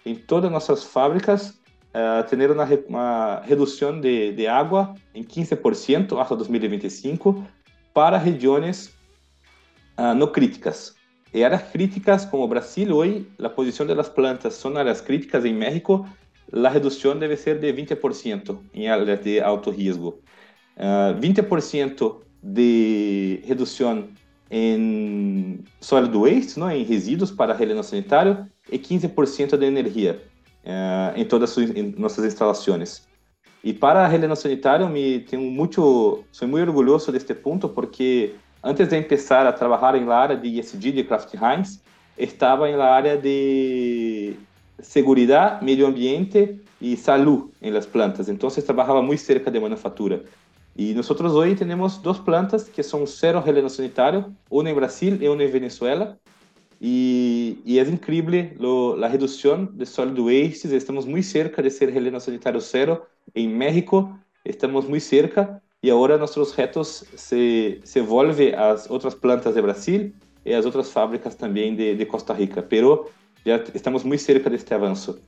em 0.05 0.13
todas 0.13 0.51
nossas 0.51 0.83
fábricas, 0.83 1.59
uh, 1.95 2.87
uma, 2.87 3.41
redução 3.43 3.99
de, 3.99 4.33
de 4.33 4.45
água 4.45 4.93
em 5.15 5.23
15% 5.23 6.15
até 6.21 6.35
2025 6.35 7.43
para 7.91 8.19
regiões 8.19 8.89
uh, 9.97 10.11
eh, 10.11 10.13
não 10.13 10.27
críticas. 10.27 10.93
E 11.33 11.43
áreas 11.43 11.63
críticas, 11.71 12.23
como 12.25 12.43
o 12.43 12.47
Brasil 12.47 12.95
hoje, 12.95 13.27
a 13.41 13.49
posição 13.49 13.87
das 13.87 14.09
plantas 14.09 14.53
são 14.53 14.77
áreas 14.77 15.01
críticas 15.01 15.43
em 15.43 15.55
México, 15.55 16.07
a 16.53 16.69
redução 16.69 17.17
deve 17.17 17.35
ser 17.35 17.57
de 17.57 17.73
20% 17.73 18.59
em 18.75 18.87
áreas 18.87 19.19
de 19.23 19.41
alto 19.41 19.71
risco. 19.71 20.19
Uh, 20.77 21.19
20% 21.19 22.21
de 22.43 23.41
redução 23.43 24.07
em 24.55 25.63
solid 25.81 26.15
waste, 26.15 26.59
não, 26.59 26.69
em 26.69 26.83
resíduos 26.83 27.31
para 27.31 27.55
relleno 27.55 27.83
sanitário, 27.83 28.45
e 28.71 28.77
15% 28.77 29.57
de 29.57 29.65
energia 29.65 30.21
uh, 30.63 31.19
em 31.19 31.25
todas 31.25 31.57
as 31.57 31.69
em 31.71 31.95
nossas 31.97 32.23
instalações. 32.23 33.01
E 33.63 33.73
para 33.73 34.05
relleno 34.05 34.35
sanitário, 34.35 34.87
me 34.87 35.21
tenho 35.21 35.41
muito, 35.41 36.23
sou 36.31 36.47
muito 36.47 36.67
orgulhoso 36.67 37.11
deste 37.11 37.33
ponto, 37.33 37.67
porque 37.67 38.35
antes 38.63 38.87
de 38.87 39.01
começar 39.01 39.47
a 39.47 39.51
trabalhar 39.51 39.95
em 39.95 40.05
la 40.05 40.19
área 40.19 40.37
de 40.37 40.59
ESG 40.59 40.91
de 40.91 41.03
Kraft 41.03 41.33
Heinz, 41.33 41.81
estava 42.15 42.69
em 42.69 42.75
la 42.75 42.93
área 42.93 43.17
de 43.17 44.35
segurança, 44.79 45.57
meio 45.63 45.87
ambiente 45.87 46.59
e 46.79 46.95
saúde 46.95 47.45
em 47.59 47.71
las 47.71 47.87
plantas. 47.87 48.29
Então, 48.29 48.51
trabalhava 48.51 49.01
muito 49.01 49.21
cerca 49.21 49.49
de 49.49 49.59
manufatura. 49.59 50.23
E 50.75 50.93
nós 50.93 51.09
hoje 51.09 51.55
temos 51.55 51.97
duas 51.97 52.17
plantas 52.17 52.67
que 52.67 52.81
são 52.81 53.05
zero 53.05 53.39
relleno 53.39 53.69
sanitário, 53.69 54.35
uma 54.49 54.69
em 54.69 54.73
Brasil 54.73 55.17
e 55.21 55.29
uma 55.29 55.43
em 55.43 55.47
Venezuela. 55.47 56.17
E, 56.81 57.59
e 57.63 57.79
é 57.79 57.83
incrível 57.83 58.97
a 59.01 59.07
redução 59.07 59.65
de 59.65 59.85
sólido 59.85 60.25
wastes. 60.25 60.71
Estamos 60.71 61.05
muito 61.05 61.25
cerca 61.25 61.61
de 61.61 61.69
ser 61.69 61.89
relleno 61.89 62.19
sanitário 62.19 62.59
zero 62.59 63.03
em 63.35 63.47
México. 63.47 64.17
Estamos 64.43 64.85
muito 64.85 65.03
cerca. 65.03 65.61
E 65.81 65.91
agora 65.91 66.17
nossos 66.17 66.53
retos 66.53 67.03
se, 67.15 67.79
se 67.83 68.01
volve 68.01 68.55
às 68.55 68.89
outras 68.89 69.13
plantas 69.13 69.53
de 69.53 69.61
Brasil 69.61 70.11
e 70.43 70.53
às 70.53 70.65
outras 70.65 70.89
fábricas 70.91 71.35
também 71.35 71.75
de, 71.75 71.95
de 71.95 72.05
Costa 72.05 72.33
Rica. 72.33 72.63
Pero 72.63 73.09
já 73.45 73.63
estamos 73.75 74.03
muito 74.03 74.21
cerca 74.21 74.49
deste 74.49 74.73
avanço. 74.73 75.21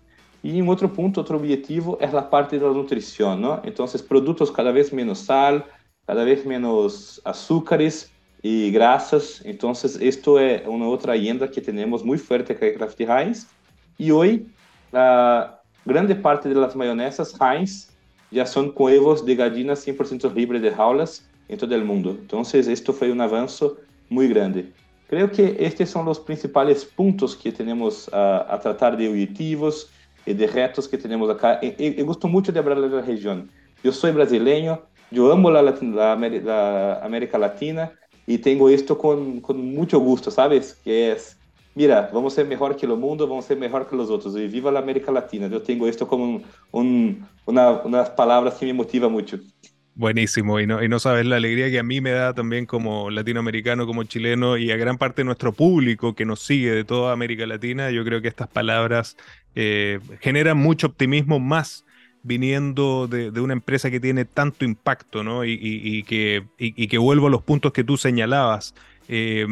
Y 0.45 0.61
un 0.61 0.69
otro 0.69 0.93
punto, 0.93 1.21
otro 1.21 1.37
objetivo 1.37 1.97
é 1.99 2.05
es 2.05 2.13
la 2.13 2.29
parte 2.29 2.59
de 2.59 2.63
la 2.63 2.71
nutrición, 2.71 3.41
¿no? 3.41 3.59
Entonces, 3.63 4.03
productos 4.03 4.51
cada 4.51 4.71
vez 4.71 4.93
menos 4.93 5.17
sal, 5.17 5.65
cada 6.05 6.23
vez 6.23 6.45
menos 6.45 7.19
azúcares 7.25 8.11
y 8.43 8.69
grasas. 8.69 9.41
Entonces, 9.43 9.97
esto 9.99 10.39
es 10.39 10.61
é 10.61 10.69
una 10.69 10.87
otra 10.87 11.13
agenda 11.13 11.49
que 11.49 11.59
tenemos 11.59 12.05
muy 12.05 12.19
fuerte 12.19 12.53
acá 12.53 12.67
en 12.67 12.75
Kraft 12.75 13.01
Heinz. 13.01 13.47
Y 13.97 14.11
hoy, 14.11 14.45
la 14.91 15.63
grande 15.83 16.13
parte 16.13 16.47
de 16.47 16.53
las 16.53 16.75
mayonesas 16.75 17.35
Heinz 17.41 17.89
ya 18.29 18.45
son 18.45 18.71
con 18.71 18.85
huevos 18.85 19.25
de 19.25 19.35
gallinas 19.35 19.83
100% 19.83 20.31
livres 20.31 20.61
de 20.61 20.69
jaulas 20.69 21.27
en 21.47 21.57
todo 21.57 21.73
el 21.73 21.83
mundo. 21.83 22.11
Entonces, 22.11 22.67
esto 22.67 22.93
fue 22.93 23.11
un 23.11 23.19
avance 23.19 23.65
muy 24.09 24.27
grande. 24.27 24.71
Creo 25.09 25.27
que 25.31 25.55
estos 25.57 25.89
son 25.89 26.05
los 26.05 26.19
principales 26.19 26.85
puntos 26.85 27.35
que 27.35 27.51
tenemos 27.51 28.07
a, 28.13 28.45
a 28.53 28.59
tratar 28.59 28.95
de 28.95 29.09
objetivos, 29.09 29.89
e 30.25 30.33
de 30.33 30.45
retos 30.45 30.87
que 30.87 30.97
temos 30.97 31.29
acá. 31.29 31.59
Eu 31.61 32.05
gosto 32.05 32.27
muito 32.27 32.51
de 32.51 32.61
falar 32.61 32.87
da 32.87 33.01
região. 33.01 33.47
Eu 33.83 33.91
sou 33.91 34.11
brasileiro, 34.11 34.79
eu 35.11 35.31
amo 35.31 35.49
a, 35.49 37.03
América 37.03 37.37
Latina 37.37 37.91
e 38.27 38.37
tenho 38.37 38.69
isto 38.69 38.95
com, 38.95 39.39
com 39.39 39.53
muito 39.53 39.99
gosto, 39.99 40.31
sabes? 40.31 40.73
Que 40.73 40.91
é, 40.91 41.17
mira, 41.75 42.09
vamos 42.11 42.33
ser 42.33 42.45
melhor 42.45 42.73
que 42.73 42.85
o 42.85 42.97
mundo, 42.97 43.27
vamos 43.27 43.45
ser 43.45 43.55
melhor 43.55 43.85
que 43.85 43.95
os 43.95 44.09
outros 44.09 44.35
e 44.35 44.47
viva 44.47 44.71
a 44.71 44.79
América 44.79 45.11
Latina. 45.11 45.47
Eu 45.51 45.59
tenho 45.59 45.87
isto 45.87 46.05
como 46.05 46.41
um, 46.73 47.21
uma, 47.45 47.81
umas 47.83 48.09
palavras 48.09 48.55
que 48.55 48.65
me 48.65 48.73
motiva 48.73 49.07
muito. 49.09 49.39
Buenísimo, 49.97 50.59
y 50.59 50.67
no, 50.67 50.83
y 50.83 50.89
no 50.89 50.99
sabes 50.99 51.25
la 51.25 51.37
alegría 51.37 51.69
que 51.69 51.79
a 51.79 51.83
mí 51.83 52.01
me 52.01 52.11
da 52.11 52.33
también 52.33 52.65
como 52.65 53.09
latinoamericano, 53.09 53.87
como 53.87 54.03
chileno 54.03 54.57
y 54.57 54.69
a 54.69 54.75
gran 54.75 54.97
parte 54.97 55.21
de 55.21 55.23
nuestro 55.23 55.53
público 55.53 56.15
que 56.15 56.25
nos 56.25 56.41
sigue 56.41 56.71
de 56.71 56.83
toda 56.83 57.13
América 57.13 57.47
Latina. 57.47 57.89
Yo 57.91 58.03
creo 58.03 58.21
que 58.21 58.27
estas 58.27 58.49
palabras 58.49 59.15
eh, 59.55 60.01
generan 60.19 60.57
mucho 60.57 60.87
optimismo 60.87 61.39
más 61.39 61.85
viniendo 62.23 63.07
de, 63.07 63.29
una 63.39 63.53
empresa 63.53 63.89
que 63.89 63.99
tiene 64.01 64.25
tanto 64.25 64.65
impacto, 64.65 65.23
¿no? 65.23 65.45
Y, 65.45 66.03
que, 66.03 66.43
que, 66.57 66.97
vuelvo 66.97 67.27
a 67.27 67.29
los 67.29 67.43
puntos 67.43 67.71
que 67.71 67.83
tú 67.83 67.97
señalabas. 67.97 68.73
Eh, 69.07 69.45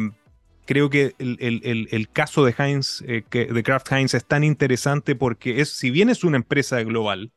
creo 0.66 0.90
que 0.90 1.14
el, 1.18 2.08
caso 2.12 2.44
de 2.44 2.54
Heinz, 2.58 3.02
eh, 3.06 3.22
de 3.30 3.62
Kraft 3.62 3.90
Heinz 3.92 4.14
es 4.14 4.24
tan 4.24 4.44
interesante 4.44 5.14
porque 5.14 5.60
es, 5.60 5.70
si 5.70 5.90
bien 5.90 6.10
es 6.10 6.24
una 6.24 6.36
empresa 6.36 6.82
global, 6.82 7.30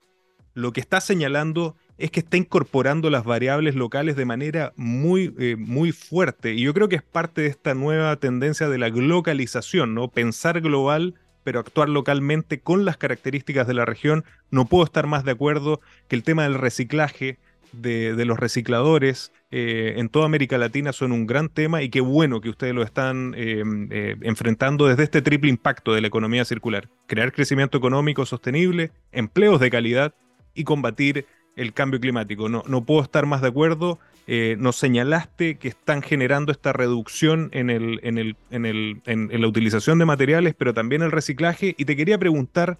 lo 0.55 0.73
que 0.73 0.81
está 0.81 1.01
señalando 1.01 1.75
es 1.99 2.09
que 2.09 2.19
está 2.19 2.35
incorporando 2.35 3.11
las 3.11 3.23
variables 3.23 3.75
locales 3.75 4.15
de 4.15 4.25
manera 4.25 4.73
muy, 4.75 5.29
muy 5.57 5.91
fuerte. 5.91 6.53
Y 6.53 6.61
yo 6.61 6.73
creo 6.73 6.89
que 6.89 6.95
es 6.95 7.03
parte 7.03 7.41
de 7.41 7.47
esta 7.47 7.75
nueva 7.75 8.15
tendencia 8.15 8.67
de 8.67 8.79
la 8.79 8.89
globalización, 8.89 9.93
¿no? 9.93 10.09
Pensar 10.09 10.61
global, 10.61 11.13
pero 11.47 11.61
actuar 11.61 11.87
localmente 11.87 12.59
con 12.59 12.83
las 12.83 12.97
características 12.97 13.67
de 13.67 13.73
la 13.73 13.85
región. 13.85 14.25
No 14.51 14.65
puedo 14.65 14.83
estar 14.83 15.07
más 15.07 15.23
de 15.23 15.31
acuerdo 15.31 15.79
que 16.09 16.17
el 16.17 16.23
tema 16.23 16.43
del 16.43 16.55
reciclaje, 16.55 17.37
de, 17.71 18.25
los 18.25 18.37
recicladores 18.37 19.31
eh, 19.49 19.93
en 19.95 20.09
toda 20.09 20.25
América 20.25 20.57
Latina 20.57 20.91
son 20.91 21.13
un 21.13 21.25
gran 21.25 21.47
tema 21.47 21.83
y 21.83 21.89
qué 21.89 22.01
bueno 22.01 22.41
que 22.41 22.49
ustedes 22.49 22.75
lo 22.75 22.83
están 22.83 23.33
em, 23.37 23.87
eh, 23.93 24.17
enfrentando 24.23 24.87
desde 24.87 25.03
este 25.03 25.21
triple 25.21 25.49
impacto 25.49 25.93
de 25.93 26.01
la 26.01 26.07
economía 26.07 26.43
circular. 26.43 26.89
Crear 27.05 27.31
crecimiento 27.31 27.77
económico 27.77 28.25
sostenible, 28.25 28.91
empleos 29.13 29.61
de 29.61 29.69
calidad 29.69 30.13
y 30.53 30.65
combatir 30.65 31.27
el 31.57 31.73
cambio 31.73 31.99
climático. 31.99 32.47
No, 32.47 32.63
no 32.67 32.85
puedo 32.85 33.01
estar 33.01 33.25
más 33.25 33.41
de 33.41 33.49
acuerdo. 33.49 33.99
Eh, 34.27 34.55
nos 34.59 34.75
señalaste 34.75 35.57
que 35.57 35.67
están 35.67 36.01
generando 36.01 36.51
esta 36.51 36.71
reducción 36.71 37.49
en, 37.51 37.69
el, 37.69 37.99
en, 38.03 38.17
el, 38.17 38.37
en, 38.51 38.65
el, 38.65 39.01
en, 39.05 39.41
la 39.41 39.47
utilización 39.47 39.99
de 39.99 40.05
materiales, 40.05 40.53
pero 40.57 40.73
también 40.73 41.01
el 41.01 41.11
reciclaje. 41.11 41.75
Y 41.77 41.85
te 41.85 41.95
quería 41.95 42.17
preguntar, 42.17 42.77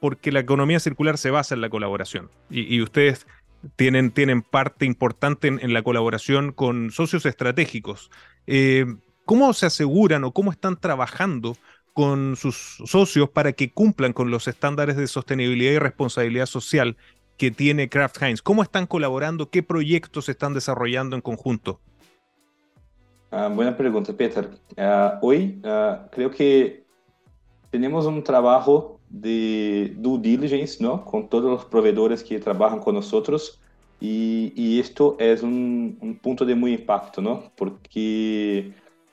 porque 0.00 0.32
la 0.32 0.40
economía 0.40 0.80
circular 0.80 1.16
se 1.16 1.30
basa 1.30 1.54
en 1.54 1.60
la 1.60 1.70
colaboración. 1.70 2.30
Y, 2.50 2.82
ustedes 2.82 3.26
tienen, 3.76 4.10
tienen 4.10 4.42
parte 4.42 4.84
importante 4.84 5.48
en, 5.48 5.72
la 5.72 5.82
colaboración 5.82 6.52
con 6.52 6.90
socios 6.90 7.24
estratégicos. 7.26 8.10
Eh, 8.46 8.86
¿Cómo 9.24 9.52
se 9.54 9.66
aseguran 9.66 10.24
o 10.24 10.32
cómo 10.32 10.50
están 10.50 10.78
trabajando 10.78 11.56
con 11.94 12.34
sus 12.36 12.82
socios 12.84 13.30
para 13.30 13.52
que 13.52 13.70
cumplan 13.70 14.12
con 14.12 14.30
los 14.30 14.48
estándares 14.48 14.96
de 14.96 15.06
sostenibilidad 15.06 15.72
y 15.72 15.78
responsabilidad 15.78 16.46
social 16.46 16.96
que 17.36 17.50
tiene 17.50 17.88
Kraft 17.88 18.22
Heinz? 18.22 18.42
¿Cómo 18.42 18.62
están 18.62 18.86
colaborando? 18.86 19.50
¿Qué 19.50 19.62
proyectos 19.62 20.28
están 20.28 20.54
desarrollando 20.54 21.16
en 21.16 21.22
conjunto? 21.22 21.80
Uh, 23.32 23.52
buena 23.52 23.76
pregunta, 23.76 24.12
Peter. 24.12 24.48
Uh, 24.76 25.18
hoy 25.20 25.60
uh, 25.64 26.08
creo 26.10 26.30
que 26.30 26.84
tenemos 27.70 28.06
un 28.06 28.22
trabajo 28.22 29.00
de 29.08 29.92
due 29.96 30.20
diligence 30.20 30.82
¿no? 30.82 31.04
con 31.04 31.28
todos 31.28 31.50
los 31.50 31.64
proveedores 31.64 32.22
que 32.22 32.38
trabajan 32.38 32.78
con 32.80 32.94
nosotros 32.94 33.60
y, 34.00 34.52
y 34.54 34.78
esto 34.80 35.16
es 35.18 35.42
un, 35.42 35.98
un, 36.00 36.16
punto 36.18 36.44
de 36.44 36.54
muy 36.54 36.74
impacto, 36.74 37.20
¿no? 37.20 37.50
porque 37.56 38.72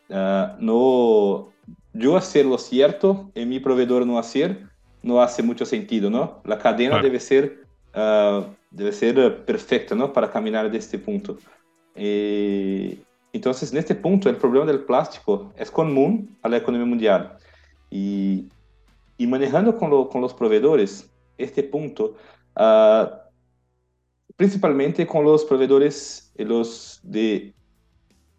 no, 0.09 1.49
yo 1.93 2.17
hacer 2.17 2.45
lo 2.45 2.57
cierto 2.57 3.31
y 3.33 3.45
mi 3.45 3.59
proveedor 3.59 4.05
no 4.05 4.19
hacer 4.19 4.67
no 5.03 5.21
hace 5.21 5.41
mucho 5.41 5.65
sentido, 5.65 6.09
¿no? 6.09 6.41
La 6.45 6.59
cadena 6.59 6.91
claro. 6.91 7.03
debe 7.03 7.19
ser 7.19 7.60
uh, 7.95 8.49
deve 8.71 8.91
ser 8.91 9.43
perfeita 9.45 9.95
não? 9.95 10.09
Para 10.09 10.27
caminhar 10.27 10.69
deste 10.69 10.97
ponto. 10.97 11.37
Então 13.33 13.51
assim, 13.51 13.73
neste 13.73 13.93
ponto 13.95 14.29
o 14.29 14.35
problema 14.35 14.71
do 14.71 14.79
plástico 14.79 15.51
é 15.55 15.65
comum 15.65 16.27
à 16.43 16.49
economia 16.55 16.85
mundial. 16.85 17.37
E 17.91 18.47
manejando 19.27 19.73
com, 19.73 19.87
lo, 19.87 20.05
os 20.05 20.33
provedores 20.33 21.09
este 21.37 21.63
ponto 21.63 22.15
uh, 22.57 23.21
principalmente 24.35 25.05
com 25.05 25.23
os 25.25 25.43
provedores 25.43 26.31
los 26.39 26.99
de 27.03 27.53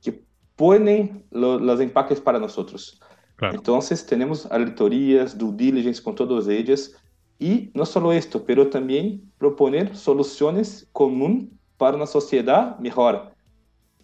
que 0.01 0.23
ponem 0.57 1.25
os 1.31 1.81
empaques 1.81 2.19
para 2.19 2.39
nós 2.39 2.57
outros. 2.59 2.99
Claro. 3.37 3.57
então 3.57 3.79
temos 4.09 4.47
auditorias 4.53 5.35
due 5.35 5.53
diligence 5.53 6.01
com 6.01 6.13
todos 6.13 6.49
eles 6.49 6.95
y 7.43 7.73
no 7.75 7.85
solo 7.85 8.13
esto, 8.13 8.45
pero 8.45 8.69
también 8.71 9.21
proponer 9.37 9.97
soluciones 9.97 10.89
comunes 10.93 11.49
para 11.77 11.97
una 11.97 12.07
sociedad 12.07 12.79
mejor. 12.79 13.33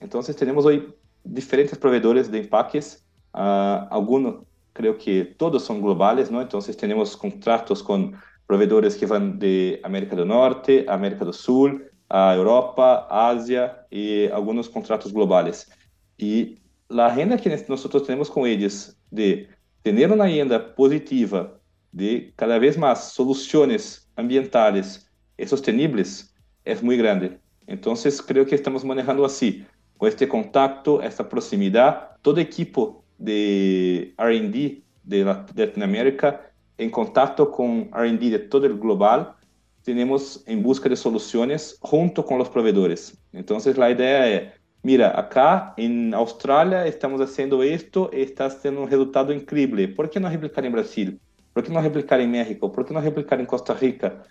Entonces 0.00 0.34
tenemos 0.34 0.66
hoy 0.66 0.92
diferentes 1.22 1.78
proveedores 1.78 2.32
de 2.32 2.40
empaques, 2.40 3.06
uh, 3.34 4.44
creo 4.72 4.98
que 4.98 5.24
todos 5.24 5.62
son 5.62 5.80
globales, 5.80 6.32
¿no? 6.32 6.42
Entonces 6.42 6.76
tenemos 6.76 7.16
contratos 7.16 7.80
con 7.80 8.16
proveedores 8.48 8.96
que 8.96 9.06
van 9.06 9.38
de 9.38 9.80
América 9.84 10.16
del 10.16 10.26
Norte, 10.26 10.84
América 10.88 11.24
del 11.24 11.34
Sur, 11.34 11.92
a 12.08 12.34
Europa, 12.34 13.06
Asia 13.08 13.86
y 13.88 14.26
algunos 14.26 14.68
contratos 14.68 15.12
globales. 15.12 15.70
Y 16.16 16.58
la 16.88 17.06
agenda 17.06 17.36
que 17.36 17.64
nosotros 17.68 18.02
tenemos 18.02 18.30
con 18.30 18.48
ellos 18.48 18.96
de 19.12 19.48
tener 19.82 20.10
una 20.10 20.24
agenda 20.24 20.74
positiva 20.74 21.57
de 21.92 22.32
cada 22.36 22.58
vez 22.58 22.76
mais 22.76 22.98
soluções 23.12 24.08
ambientales 24.16 25.08
y 25.36 25.46
sostenibles 25.46 26.34
es 26.64 26.82
muy 26.82 26.96
grande. 26.96 27.38
Entonces, 27.66 28.20
creo 28.22 28.46
que 28.46 28.54
estamos 28.54 28.84
manejando 28.84 29.24
así, 29.24 29.64
con 29.96 30.08
este 30.08 30.28
contacto, 30.28 31.02
esta 31.02 31.28
proximidad, 31.28 32.16
todo 32.22 32.40
equipo 32.40 33.04
de 33.18 34.14
R&D 34.16 34.82
de 35.02 35.24
Latinoamérica 35.24 36.52
en 36.78 36.90
contacto 36.90 37.50
con 37.50 37.90
R&D 37.92 38.30
de 38.30 38.38
todo 38.38 38.66
el 38.66 38.78
global, 38.78 39.34
tenemos 39.82 40.42
en 40.46 40.62
busca 40.62 40.88
de 40.88 40.96
soluciones 40.96 41.76
junto 41.80 42.24
con 42.24 42.38
los 42.38 42.48
proveedores. 42.48 43.18
Entonces, 43.32 43.76
la 43.76 43.90
idea 43.90 44.28
es, 44.28 44.52
mira, 44.82 45.18
acá 45.18 45.74
en 45.76 46.14
Australia 46.14 46.86
estamos 46.86 47.20
haciendo 47.20 47.62
esto, 47.62 48.10
está 48.12 48.48
teniendo 48.50 48.82
un 48.82 48.90
resultado 48.90 49.32
increíble. 49.32 49.88
¿Por 49.88 50.10
qué 50.10 50.20
no 50.20 50.28
replicar 50.28 50.64
en 50.64 50.72
Brasil? 50.72 51.20
¿Por 51.58 51.64
qué 51.64 51.72
no 51.72 51.82
replicar 51.82 52.20
en 52.20 52.30
México? 52.30 52.70
¿Por 52.70 52.86
qué 52.86 52.94
no 52.94 53.00
replicar 53.00 53.40
en 53.40 53.46
Costa 53.46 53.74
Rica? 53.74 54.22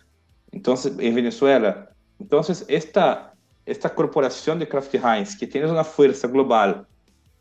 Entonces, 0.50 0.94
en 0.98 1.14
Venezuela. 1.14 1.90
Entonces, 2.22 2.64
esta, 2.70 3.34
esta 3.66 3.94
corporación 3.94 4.60
de 4.60 4.66
Kraft 4.70 4.96
Heinz, 4.96 5.38
que 5.38 5.46
tiene 5.46 5.70
una 5.70 5.84
fuerza 5.84 6.30
global 6.30 6.88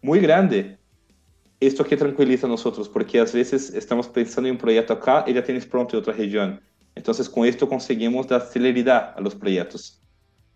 muy 0.03 0.19
grande, 0.19 0.77
esto 1.61 1.85
que 1.85 1.97
tranquiliza 1.97 2.49
a 2.49 2.51
nosotros, 2.51 2.89
porque 2.89 3.21
a 3.21 3.25
veces 3.27 3.71
estamos 3.75 4.09
pensando 4.09 4.49
en 4.49 4.57
un 4.57 4.61
proyecto 4.61 4.93
acá 4.93 5.23
y 5.25 5.35
ya 5.35 5.45
tienes 5.45 5.65
pronto 5.65 5.97
en 5.97 6.03
otra 6.03 6.15
región. 6.15 6.61
Entonces, 6.97 7.29
con 7.29 7.47
esto 7.47 7.69
conseguimos 7.69 8.27
dar 8.27 8.41
celeridad 8.41 9.15
a 9.17 9.21
los 9.21 9.37
proyectos. 9.37 10.03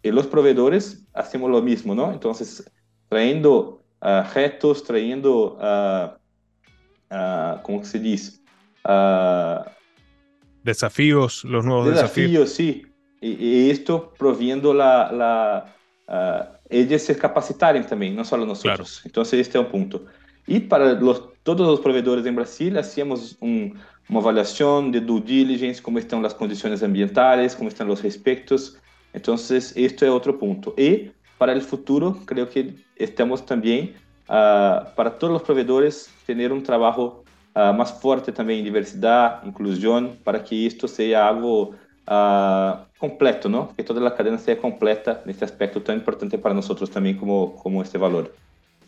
Y 0.02 0.10
los 0.10 0.26
proveedores 0.26 1.06
hacemos 1.12 1.48
lo 1.52 1.62
mismo, 1.62 1.94
¿no? 1.94 2.10
Entonces, 2.10 2.68
uh, 3.12 3.78
retos, 4.34 4.82
trayendo, 4.82 5.56
uh, 5.56 7.14
uh, 7.14 7.62
¿cómo 7.62 7.84
se 7.84 8.00
dice? 8.00 8.40
Desafíos, 10.62 11.44
los 11.44 11.64
nuevos 11.64 11.86
desafíos. 11.86 12.30
Desafíos, 12.30 12.52
sí. 12.52 12.86
Y, 13.20 13.66
y, 13.66 13.70
esto 13.70 14.12
proviendo 14.18 14.72
la... 14.72 15.12
la 15.12 16.56
ellos 16.70 17.02
se 17.02 17.16
capacitaren 17.16 17.86
también, 17.86 18.16
no 18.16 18.24
solo 18.24 18.46
nosotros. 18.46 18.92
Claro. 18.92 19.02
Entonces, 19.04 19.40
este 19.40 19.58
es 19.58 19.64
un 19.64 19.70
punto. 19.70 20.06
Y 20.46 20.60
para 20.60 20.92
los, 20.94 21.28
todos 21.42 21.66
los 21.66 21.80
proveedores 21.80 22.24
en 22.26 22.36
Brasil, 22.36 22.76
hacíamos 22.78 23.36
un, 23.40 23.78
una 24.08 24.18
avaliación 24.18 24.90
de 24.90 25.00
due 25.00 25.20
diligence, 25.20 25.82
cómo 25.82 25.98
están 25.98 26.22
las 26.22 26.34
condiciones 26.34 26.82
ambientales, 26.82 27.54
cómo 27.54 27.68
están 27.68 27.86
los 27.86 28.02
respectos. 28.02 28.78
Entonces, 29.12 29.72
esto 29.76 30.04
es 30.04 30.10
otro 30.10 30.38
punto. 30.38 30.74
Y 30.76 31.12
para 31.38 31.52
el 31.52 31.62
futuro, 31.62 32.18
creo 32.24 32.48
que 32.48 32.74
estamos 32.96 33.44
también, 33.46 33.94
uh, 34.28 34.90
para 34.96 35.16
todos 35.18 35.32
los 35.32 35.42
proveedores, 35.42 36.10
tener 36.26 36.52
un 36.52 36.62
trabajo 36.62 37.19
uh, 37.54 37.72
más 37.72 38.00
fuerte 38.00 38.32
también 38.32 38.60
en 38.60 38.64
diversidad, 38.66 39.42
inclusión, 39.44 40.16
para 40.24 40.42
que 40.42 40.66
esto 40.66 40.88
sea 40.88 41.28
algo 41.28 41.74
uh, 42.06 42.84
completo, 42.98 43.48
¿no? 43.48 43.74
Que 43.76 43.82
toda 43.82 44.00
la 44.00 44.14
cadena 44.14 44.38
sea 44.38 44.58
completa 44.58 45.22
en 45.24 45.30
este 45.30 45.44
aspecto 45.44 45.82
tan 45.82 45.96
importante 45.96 46.38
para 46.38 46.54
nosotros 46.54 46.90
también 46.90 47.16
como, 47.16 47.56
como 47.56 47.82
este 47.82 47.98
valor. 47.98 48.34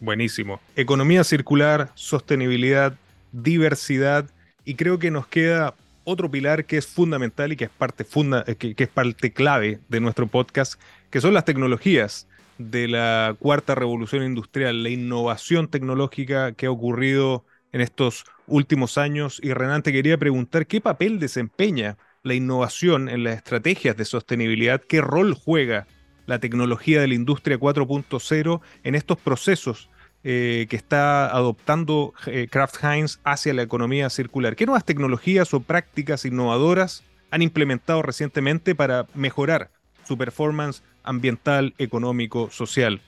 Buenísimo. 0.01 0.61
Economía 0.75 1.23
circular, 1.25 1.91
sostenibilidad, 1.95 2.95
diversidad 3.31 4.27
y 4.65 4.75
creo 4.75 4.99
que 4.99 5.11
nos 5.11 5.27
queda 5.27 5.75
otro 6.05 6.31
pilar 6.31 6.65
que 6.65 6.77
es 6.77 6.87
fundamental 6.87 7.53
y 7.53 7.57
que 7.57 7.65
es 7.65 7.71
parte, 7.71 8.05
funda 8.05 8.45
eh, 8.47 8.57
que, 8.57 8.75
que 8.75 8.85
es 8.85 8.91
parte 8.91 9.33
clave 9.33 9.79
de 9.89 10.01
nuestro 10.01 10.27
podcast, 10.27 10.81
que 11.11 11.21
son 11.21 11.35
las 11.35 11.45
tecnologías 11.45 12.27
de 12.59 12.89
la 12.89 13.37
cuarta 13.39 13.75
revolución 13.75 14.25
industrial, 14.25 14.83
la 14.83 14.91
innovación 14.91 15.69
tecnológica 15.69 16.53
que 16.53 16.67
ha 16.67 16.71
ocurrido 16.71 17.45
en 17.73 17.81
estos 17.81 18.25
últimos 18.47 18.99
años. 18.99 19.41
Y 19.43 19.53
Renan, 19.53 19.83
te 19.83 19.93
quería 19.93 20.19
preguntar 20.19 20.67
qué 20.67 20.81
papel 20.81 21.19
desempeña 21.19 21.97
la 22.23 22.35
innovación 22.35 23.09
en 23.09 23.25
las 23.25 23.37
estrategias 23.37 23.97
de 23.97 24.05
sostenibilidad, 24.05 24.81
qué 24.81 25.01
rol 25.01 25.35
juega 25.35 25.87
la 26.27 26.39
tecnología 26.39 27.01
de 27.01 27.09
la 27.09 27.15
industria 27.15 27.59
4.0 27.59 28.61
en 28.85 28.95
estos 28.95 29.19
procesos 29.19 29.91
eh, 30.25 30.67
que 30.71 30.77
está 30.77 31.27
adoptando 31.35 32.15
eh, 32.27 32.47
Kraft 32.49 32.77
Heinz 32.85 33.19
hacia 33.25 33.55
la 33.55 33.63
economía 33.63 34.09
circular. 34.09 34.55
¿Qué 34.55 34.67
nuevas 34.67 34.85
tecnologías 34.85 35.53
o 35.53 35.61
prácticas 35.61 36.25
innovadoras 36.25 37.03
han 37.33 37.43
implementado 37.43 38.03
recientemente 38.03 38.77
para 38.77 39.07
mejorar 39.15 39.71
su 40.05 40.17
performance 40.17 40.85
ambiental, 41.03 41.75
económico, 41.79 42.51
social? 42.51 43.01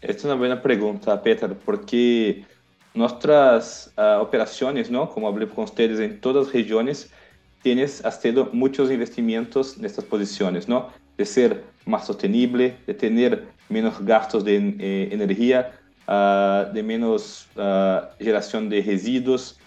Esta 0.00 0.16
es 0.16 0.24
una 0.24 0.34
buena 0.34 0.62
pregunta, 0.62 1.22
Peter, 1.22 1.54
porque 1.54 2.44
nuestras 2.94 3.92
uh, 3.98 4.20
operaciones, 4.20 4.90
¿no? 4.90 5.10
como 5.10 5.28
hablé 5.28 5.48
con 5.48 5.64
ustedes, 5.64 5.98
en 5.98 6.20
todas 6.20 6.46
las 6.46 6.54
regiones, 6.54 7.10
tienes 7.62 8.04
haciendo 8.04 8.50
muchos 8.52 8.90
investimentos 8.90 9.76
en 9.76 9.84
estas 9.84 10.04
posiciones, 10.04 10.68
¿no? 10.68 10.90
de 11.16 11.24
ser 11.24 11.64
más 11.84 12.06
sostenible, 12.06 12.76
de 12.86 12.94
tener 12.94 13.46
menos 13.68 14.00
gastos 14.04 14.44
de 14.44 14.76
eh, 14.78 15.18
uh, 16.06 16.72
de 16.72 16.82
menos 16.82 17.48
uh, 17.56 18.06
generación 18.18 18.68
de 18.68 18.82
residuos, 18.82 19.58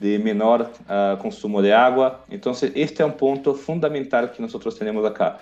de 0.00 0.18
menor 0.18 0.70
uh, 0.88 1.18
consumo 1.18 1.60
de 1.62 1.72
agua. 1.72 2.24
Entonces, 2.30 2.72
este 2.74 3.02
es 3.02 3.08
un 3.08 3.16
punto 3.16 3.54
fundamental 3.54 4.32
que 4.32 4.42
nosotros 4.42 4.78
tenemos 4.78 5.04
acá. 5.04 5.38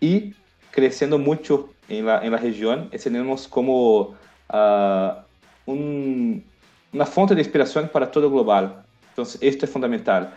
Y 0.00 0.34
creciendo 0.70 1.18
mucho 1.18 1.70
en 1.88 2.06
la, 2.06 2.22
la 2.22 2.36
región, 2.36 2.90
tenemos 2.90 3.48
como 3.48 4.14
un, 5.66 6.44
una 6.92 7.06
fuente 7.06 7.34
de 7.34 7.40
inspiración 7.40 7.88
para 7.92 8.10
todo 8.10 8.30
global. 8.30 8.84
Entonces, 9.10 9.38
esto 9.42 9.64
es 9.64 9.70
fundamental. 9.70 10.34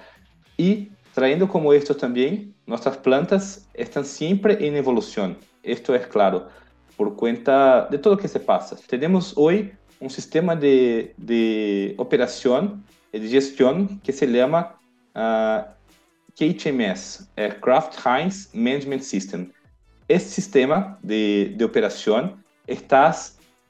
Y 0.57 0.89
trayendo 1.13 1.47
como 1.47 1.73
esto 1.73 1.95
también, 1.95 2.53
nuestras 2.65 2.97
plantas 2.97 3.67
están 3.73 4.05
siempre 4.05 4.65
en 4.65 4.75
evolución. 4.75 5.37
Esto 5.63 5.93
es 5.95 6.07
claro 6.07 6.47
por 6.95 7.15
cuenta 7.15 7.87
de 7.89 7.97
todo 7.97 8.15
lo 8.15 8.19
que 8.19 8.27
se 8.27 8.39
pasa. 8.39 8.75
Tenemos 8.87 9.33
hoy 9.37 9.71
un 9.99 10.09
sistema 10.09 10.55
de, 10.55 11.13
de 11.17 11.95
operación 11.97 12.83
y 13.13 13.19
de 13.19 13.27
gestión 13.29 13.99
que 14.01 14.11
se 14.11 14.27
llama 14.27 14.75
uh, 15.15 15.19
ah, 15.19 15.75
KHMS, 16.37 17.29
eh, 17.35 17.53
Kraft 17.61 18.05
Heinz 18.05 18.49
Management 18.53 19.01
System. 19.01 19.51
Este 20.07 20.29
sistema 20.29 20.97
de, 21.01 21.53
de 21.57 21.65
operación 21.65 22.43
está 22.67 23.15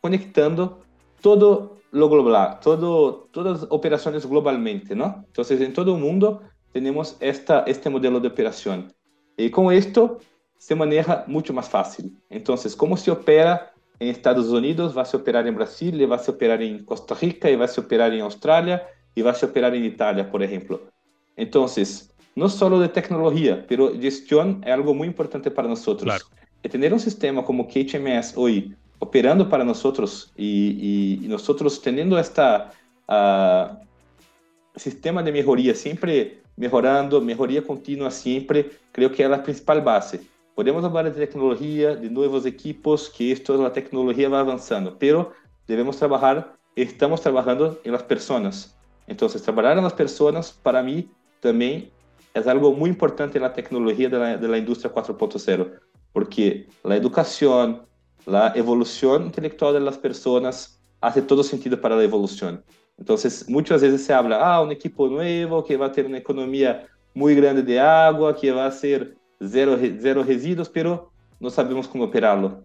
conectando 0.01 0.83
todo 1.21 1.78
lo 1.91 2.09
global, 2.09 2.59
todo, 2.61 3.29
todas 3.31 3.65
operaciones 3.69 4.25
globalmente, 4.25 4.95
¿no? 4.95 5.23
Entonces, 5.27 5.61
en 5.61 5.73
todo 5.73 5.95
el 5.95 6.01
mundo 6.01 6.41
tenemos 6.71 7.17
esta, 7.19 7.63
este 7.63 7.89
modelo 7.89 8.19
de 8.19 8.27
operación. 8.27 8.93
Y 9.37 9.49
con 9.49 9.73
esto 9.73 10.19
se 10.57 10.75
maneja 10.75 11.23
mucho 11.27 11.53
más 11.53 11.69
fácil. 11.69 12.15
Entonces, 12.29 12.75
¿cómo 12.75 12.97
se 12.97 13.09
opera 13.09 13.73
en 13.99 14.09
Estados 14.09 14.47
Unidos? 14.49 14.95
Va 14.95 15.03
a 15.03 15.05
se 15.05 15.17
operar 15.17 15.47
en 15.47 15.55
Brasil, 15.55 16.11
va 16.11 16.17
a 16.17 16.19
se 16.19 16.31
operar 16.31 16.61
en 16.61 16.83
Costa 16.85 17.15
Rica, 17.15 17.49
y 17.49 17.55
va 17.55 17.65
a 17.65 17.69
se 17.69 17.81
operar 17.81 18.13
en 18.13 18.21
Australia, 18.21 18.83
y 19.15 19.21
va 19.21 19.31
a 19.31 19.35
se 19.35 19.45
operar 19.45 19.73
en 19.73 19.85
Italia, 19.85 20.29
por 20.29 20.43
ejemplo. 20.43 20.81
Entonces, 21.35 22.13
no 22.35 22.49
solo 22.49 22.79
de 22.79 22.89
tecnología, 22.89 23.65
pero 23.67 23.91
gestión 23.99 24.61
es 24.65 24.71
algo 24.71 24.93
muy 24.93 25.07
importante 25.07 25.49
para 25.49 25.67
nosotros. 25.67 26.03
Claro. 26.03 26.25
Y 26.61 26.69
tener 26.69 26.93
un 26.93 26.99
sistema 26.99 27.43
como 27.43 27.67
KHMS 27.67 28.33
hoy 28.35 28.75
operando 28.99 29.49
para 29.49 29.63
nosotros 29.63 30.31
y, 30.35 31.19
y, 31.21 31.25
y 31.25 31.27
nosotros 31.27 31.81
teniendo 31.81 32.19
esta 32.19 32.71
uh, 33.07 33.75
sistema 34.75 35.23
de 35.23 35.31
mejoría 35.31 35.73
siempre 35.73 36.41
mejorando, 36.59 37.21
mejoría 37.21 37.63
continua 37.63 38.11
siempre, 38.11 38.69
creo 38.91 39.11
que 39.11 39.23
es 39.23 39.29
la 39.29 39.41
principal 39.41 39.81
base. 39.81 40.21
Podemos 40.55 40.83
hablar 40.83 41.05
de 41.05 41.25
tecnología, 41.25 41.95
de 41.95 42.09
nuevos 42.09 42.45
equipos, 42.45 43.09
que 43.09 43.31
esto, 43.31 43.61
la 43.63 43.71
tecnología 43.71 44.27
va 44.27 44.41
avanzando, 44.41 44.97
pero 44.99 45.31
debemos 45.67 45.97
trabajar, 45.97 46.57
estamos 46.75 47.21
trabajando 47.21 47.79
en 47.85 47.93
las 47.93 48.03
personas. 48.03 48.77
Entonces, 49.07 49.41
trabajar 49.41 49.77
en 49.77 49.85
las 49.85 49.93
personas, 49.93 50.51
para 50.51 50.83
mí, 50.83 51.09
también 51.39 51.89
es 52.33 52.45
algo 52.45 52.73
muy 52.73 52.89
importante 52.89 53.39
de 53.39 54.09
la, 54.19 54.37
de 54.37 54.47
la 54.49 54.57
industria 54.57 54.93
4.0, 54.93 55.79
porque 56.11 56.67
la 56.83 56.97
educación, 56.97 57.83
la 58.25 58.53
evolución 58.55 59.25
intelectual 59.25 59.73
de 59.73 59.79
las 59.79 59.97
personas 59.97 60.79
hace 61.01 61.21
todo 61.21 61.43
sentido 61.43 61.79
para 61.79 61.95
la 61.95 62.03
evolución. 62.03 62.63
Entonces, 62.97 63.49
muchas 63.49 63.81
veces 63.81 64.03
se 64.03 64.13
habla, 64.13 64.39
ah, 64.41 64.61
un 64.61 64.71
equipo 64.71 65.07
nuevo 65.07 65.63
que 65.63 65.77
va 65.77 65.87
a 65.87 65.91
tener 65.91 66.09
una 66.09 66.17
economía 66.17 66.87
muy 67.13 67.33
grande 67.33 67.63
de 67.63 67.79
agua, 67.79 68.35
que 68.35 68.51
va 68.51 68.65
a 68.65 68.71
ser 68.71 69.15
zero, 69.39 69.77
zero 70.01 70.23
residuos, 70.23 70.69
pero 70.69 71.11
no 71.39 71.49
sabemos 71.49 71.87
cómo 71.87 72.05
operarlo. 72.05 72.63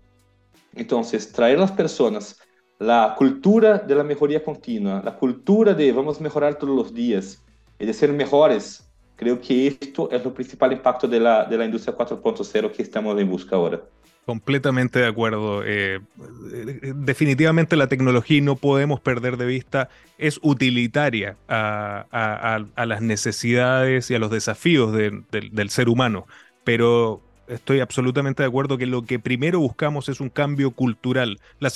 Entonces, 0.75 1.31
traer 1.33 1.57
a 1.59 1.61
las 1.61 1.73
personas 1.73 2.37
la 2.79 3.15
cultura 3.17 3.79
de 3.79 3.95
la 3.95 4.03
mejoría 4.03 4.43
continua, 4.43 5.01
la 5.05 5.17
cultura 5.17 5.73
de 5.73 5.93
vamos 5.93 6.19
a 6.19 6.23
mejorar 6.23 6.59
todos 6.59 6.75
los 6.75 6.93
días 6.93 7.41
y 7.79 7.87
de 7.87 7.95
ser 7.95 8.13
mejores, 8.13 8.91
creo 9.15 9.41
que 9.41 9.69
esto 9.69 10.11
es 10.11 10.25
el 10.25 10.33
principal 10.33 10.73
impacto 10.73 11.07
de 11.07 11.21
la, 11.21 11.45
de 11.45 11.57
la 11.57 11.65
industria 11.65 11.97
4.0 11.97 12.73
que 12.73 12.83
estamos 12.83 13.19
en 13.19 13.31
busca 13.31 13.55
ahora. 13.55 13.81
Completamente 14.27 14.99
de 14.99 15.07
acuerdo. 15.07 15.63
Eh, 15.65 16.01
definitivamente 16.95 17.77
la 17.77 17.89
tecnología, 17.89 18.41
no 18.41 18.57
podemos 18.57 19.01
perder 19.01 19.37
de 19.37 19.45
vista, 19.45 19.91
es 20.17 20.39
utilitaria 20.43 21.37
a, 21.49 22.65
las 22.77 23.03
necesidades 23.03 24.11
y 24.11 24.15
a 24.15 24.19
los 24.19 24.31
desafíos 24.31 24.93
del 24.93 25.71
ser 25.71 25.89
humano. 25.89 26.27
Pero 26.65 27.21
estoy 27.49 27.81
absolutamente 27.81 28.43
de 28.43 28.49
acuerdo 28.49 28.79
que 28.79 28.87
lo 28.87 29.03
que 29.03 29.19
primero 29.19 29.61
buscamos 29.61 30.09
es 30.09 30.21
un 30.21 30.31
cambio 30.31 30.71
cultural. 30.71 31.41
Las, 31.59 31.75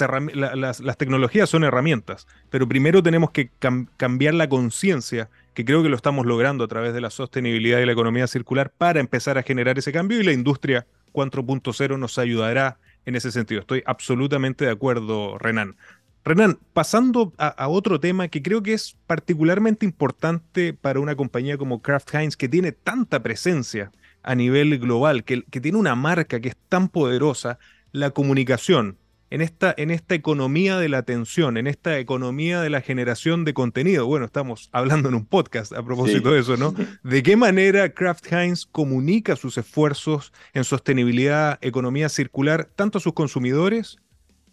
tecnologías 0.96 1.50
son 1.50 1.64
herramientas, 1.64 2.26
pero 2.50 2.68
primero 2.68 3.02
tenemos 3.02 3.30
que 3.30 3.50
cambiar 3.96 4.34
la 4.34 4.48
conciencia, 4.48 5.28
que 5.54 5.64
creo 5.64 5.82
que 5.82 5.88
lo 5.88 5.96
estamos 5.96 6.26
logrando 6.26 6.64
a 6.64 6.68
través 6.68 6.94
de 6.94 7.00
la 7.00 7.10
sostenibilidad 7.10 7.80
y 7.80 7.86
la 7.86 7.92
economía 7.92 8.26
circular 8.26 8.70
para 8.76 9.00
empezar 9.00 9.38
a 9.38 9.42
generar 9.42 9.78
ese 9.78 9.92
cambio 9.92 10.20
y 10.20 10.24
la 10.24 10.32
industria 10.32 10.86
4.0 11.18 11.98
nos 11.98 12.18
ayudará 12.18 12.78
en 13.04 13.16
ese 13.16 13.32
sentido. 13.32 13.60
Estoy 13.60 13.82
absolutamente 13.86 14.66
de 14.66 14.70
acuerdo, 14.70 15.38
Renan. 15.38 15.76
Renan, 16.24 16.58
pasando 16.74 17.32
a, 17.38 17.68
otro 17.68 18.00
tema 18.00 18.28
que 18.28 18.42
creo 18.42 18.62
que 18.62 18.74
es 18.74 18.96
particularmente 19.06 19.86
importante 19.86 20.74
para 20.74 21.00
una 21.00 21.16
compañía 21.16 21.56
como 21.56 21.80
Kraft 21.80 22.14
Heinz 22.14 22.36
que 22.36 22.48
tiene 22.48 22.72
tanta 22.72 23.22
presencia 23.22 23.90
a 24.22 24.34
nivel 24.34 24.78
global, 24.78 25.24
que, 25.24 25.42
que 25.44 25.60
tiene 25.60 25.78
una 25.78 25.94
marca 25.94 26.40
que 26.40 26.50
es 26.50 26.56
tan 26.68 26.88
poderosa, 26.88 27.58
la 27.92 28.10
comunicación 28.10 28.98
en 29.30 29.42
esta, 29.42 29.74
en 29.76 29.90
esta 29.90 30.14
economía 30.14 30.78
de 30.78 30.88
la 30.88 30.98
atención, 30.98 31.56
en 31.56 31.66
esta 31.66 31.98
economía 31.98 32.60
de 32.60 32.70
la 32.70 32.80
generación 32.80 33.44
de 33.44 33.54
contenido. 33.54 34.06
Bueno, 34.06 34.26
estamos 34.26 34.70
hablando 34.72 35.08
en 35.08 35.14
un 35.14 35.26
podcast 35.26 35.72
a 35.72 35.82
propósito 35.82 36.32
de 36.32 36.40
eso, 36.40 36.56
¿no? 36.56 36.74
¿De 37.02 37.22
qué 37.22 37.36
manera 37.36 37.90
Kraft 37.90 38.32
Heinz 38.32 38.66
comunica 38.66 39.36
sus 39.36 39.58
esfuerzos 39.58 40.32
en 40.54 40.64
sostenibilidad, 40.64 41.58
economía 41.60 42.08
circular, 42.08 42.70
tanto 42.74 42.98
a 42.98 43.00
sus 43.00 43.12
consumidores 43.12 43.98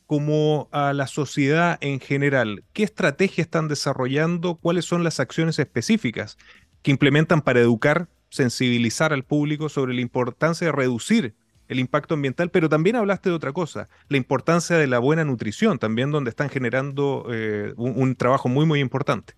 como 0.06 0.70
a 0.72 0.94
la 0.94 1.08
sociedad 1.08 1.78
en 1.82 2.00
general? 2.00 2.64
¿Qué 2.74 2.84
estrategia 2.84 3.44
están 3.44 3.68
desarrollando? 3.68 4.56
¿Cuáles 4.56 4.86
son 4.86 5.04
las 5.04 5.20
acciones 5.20 5.58
específicas 5.58 6.38
que 6.82 6.92
implementan 6.92 7.42
para 7.42 7.62
educar, 7.62 8.10
sensibilizar 8.30 9.14
al 9.14 9.24
público 9.24 9.70
sobre 9.70 9.94
la 9.94 10.02
importancia 10.02 10.68
de 10.68 10.72
reducir 10.74 11.36
el 11.68 11.80
impacto 11.80 12.14
ambiental, 12.14 12.50
pero 12.50 12.70
también 12.70 12.96
hablaste 12.96 13.30
de 13.30 13.36
otra 13.36 13.54
cosa, 13.54 13.88
la 14.10 14.18
importancia 14.18 14.78
de 14.78 14.88
la 14.88 15.00
buena 15.00 15.24
nutrición, 15.24 15.80
también 15.80 16.12
donde 16.12 16.30
están 16.30 16.50
generando 16.50 17.28
eh, 17.32 17.74
un, 17.78 18.16
trabajo 18.16 18.50
muy, 18.50 18.66
muy 18.66 18.80
importante. 18.80 19.34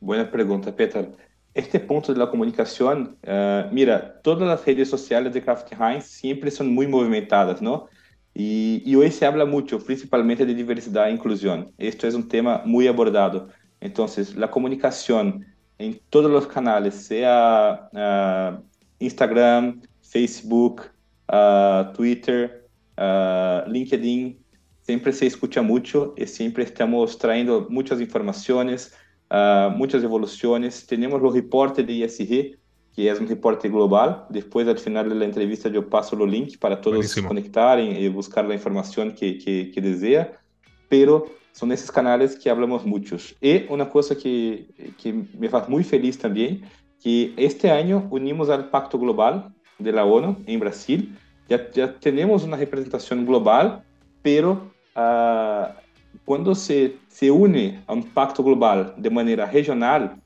Buena 0.00 0.30
pregunta, 0.30 0.74
Peter. 0.74 1.08
Este 1.54 1.80
punto 1.80 2.12
de 2.12 2.18
la 2.18 2.28
comunicación, 2.28 3.16
eh, 3.22 3.66
mira, 3.72 4.20
todas 4.22 4.46
las 4.46 4.64
redes 4.66 4.90
sociales 4.90 5.32
de 5.32 5.42
Kraft 5.42 5.72
Heinz 5.72 6.04
siempre 6.04 6.50
son 6.50 6.74
muy 6.74 6.86
movimentadas, 6.86 7.62
¿no? 7.62 7.86
Y, 8.34 8.82
y, 8.84 8.94
hoy 8.96 9.10
se 9.10 9.24
habla 9.24 9.46
mucho, 9.46 9.78
principalmente 9.78 10.44
de 10.44 10.54
diversidad 10.54 11.08
e 11.08 11.12
inclusión. 11.12 11.72
Esto 11.78 12.06
es 12.06 12.14
un 12.14 12.28
tema 12.28 12.60
muy 12.66 12.86
abordado. 12.86 13.48
Entonces, 13.80 14.36
la 14.36 14.50
comunicación 14.50 15.46
en 15.78 16.00
todos 16.10 16.30
los 16.30 16.46
canales, 16.46 16.94
sea 16.94 17.88
uh, 17.92 18.62
Instagram, 18.98 19.82
Facebook, 20.02 20.82
uh, 21.32 21.92
Twitter, 21.92 22.68
uh, 22.98 23.68
LinkedIn, 23.70 24.38
siempre 24.82 25.12
se 25.12 25.26
escucha 25.26 25.62
mucho 25.62 26.14
y 26.16 26.26
siempre 26.26 26.64
estamos 26.64 27.18
trayendo 27.18 27.66
muchas 27.70 28.00
informaciones, 28.00 28.94
uh, 29.30 29.70
muchas 29.76 30.02
evoluciones. 30.02 30.86
Tenemos 30.86 31.20
los 31.20 31.34
reportes 31.34 31.86
de 31.86 31.92
ISG, 31.92 32.58
que 32.94 33.10
es 33.10 33.20
un 33.20 33.28
reporte 33.28 33.68
global. 33.68 34.24
Después, 34.30 34.66
al 34.68 34.78
final 34.78 35.08
de 35.08 35.14
la 35.16 35.24
entrevista, 35.24 35.68
yo 35.68 35.88
paso 35.88 36.16
los 36.16 36.30
links 36.30 36.56
para 36.56 36.80
todos 36.80 36.96
Buenísimo. 36.96 37.28
conectarem 37.28 37.96
y 37.96 38.08
buscar 38.08 38.44
la 38.46 38.54
información 38.54 39.12
que, 39.12 39.38
que, 39.38 39.70
que 39.72 39.80
desea. 39.80 40.32
Pero 40.88 41.26
son 41.52 41.72
esos 41.72 41.90
canales 41.90 42.36
que 42.36 42.48
hablamos 42.48 42.86
muchos. 42.86 43.34
Y 43.40 43.64
una 43.70 43.88
cosa 43.88 44.14
que, 44.16 44.68
que 45.02 45.12
me 45.12 45.48
hace 45.48 45.70
muy 45.70 45.82
feliz 45.82 46.18
también, 46.18 46.62
que 47.02 47.34
este 47.36 47.70
año 47.70 48.06
unimos 48.10 48.50
al 48.50 48.70
Pacto 48.70 48.98
Global 48.98 49.52
de 49.78 49.92
la 49.92 50.04
ONU 50.04 50.42
en 50.46 50.60
Brasil, 50.60 51.16
ya, 51.48 51.70
ya 51.70 51.92
tenemos 51.98 52.44
una 52.44 52.56
representación 52.56 53.24
global, 53.24 53.84
pero 54.22 54.70
uh, 54.96 55.72
cuando 56.24 56.54
se, 56.54 56.96
se 57.08 57.30
une 57.30 57.82
a 57.86 57.92
un 57.92 58.02
pacto 58.02 58.42
global 58.42 58.94
de 58.96 59.10
manera 59.10 59.46
regional, 59.46 60.20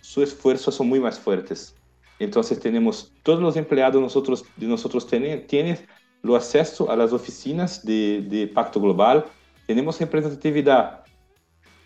sus 0.00 0.24
esfuerzos 0.24 0.74
son 0.74 0.88
muy 0.88 1.00
más 1.00 1.18
fuertes. 1.18 1.74
Entonces 2.18 2.58
tenemos 2.58 3.12
todos 3.22 3.40
los 3.40 3.56
empleados 3.56 4.00
nosotros, 4.00 4.44
de 4.56 4.66
nosotros 4.66 5.06
tienen, 5.06 5.46
tienen 5.46 5.78
el 6.24 6.34
acceso 6.34 6.90
a 6.90 6.96
las 6.96 7.12
oficinas 7.12 7.84
de, 7.84 8.22
de 8.22 8.46
Pacto 8.46 8.80
Global, 8.80 9.26
tenemos 9.66 10.00
representatividad 10.00 11.04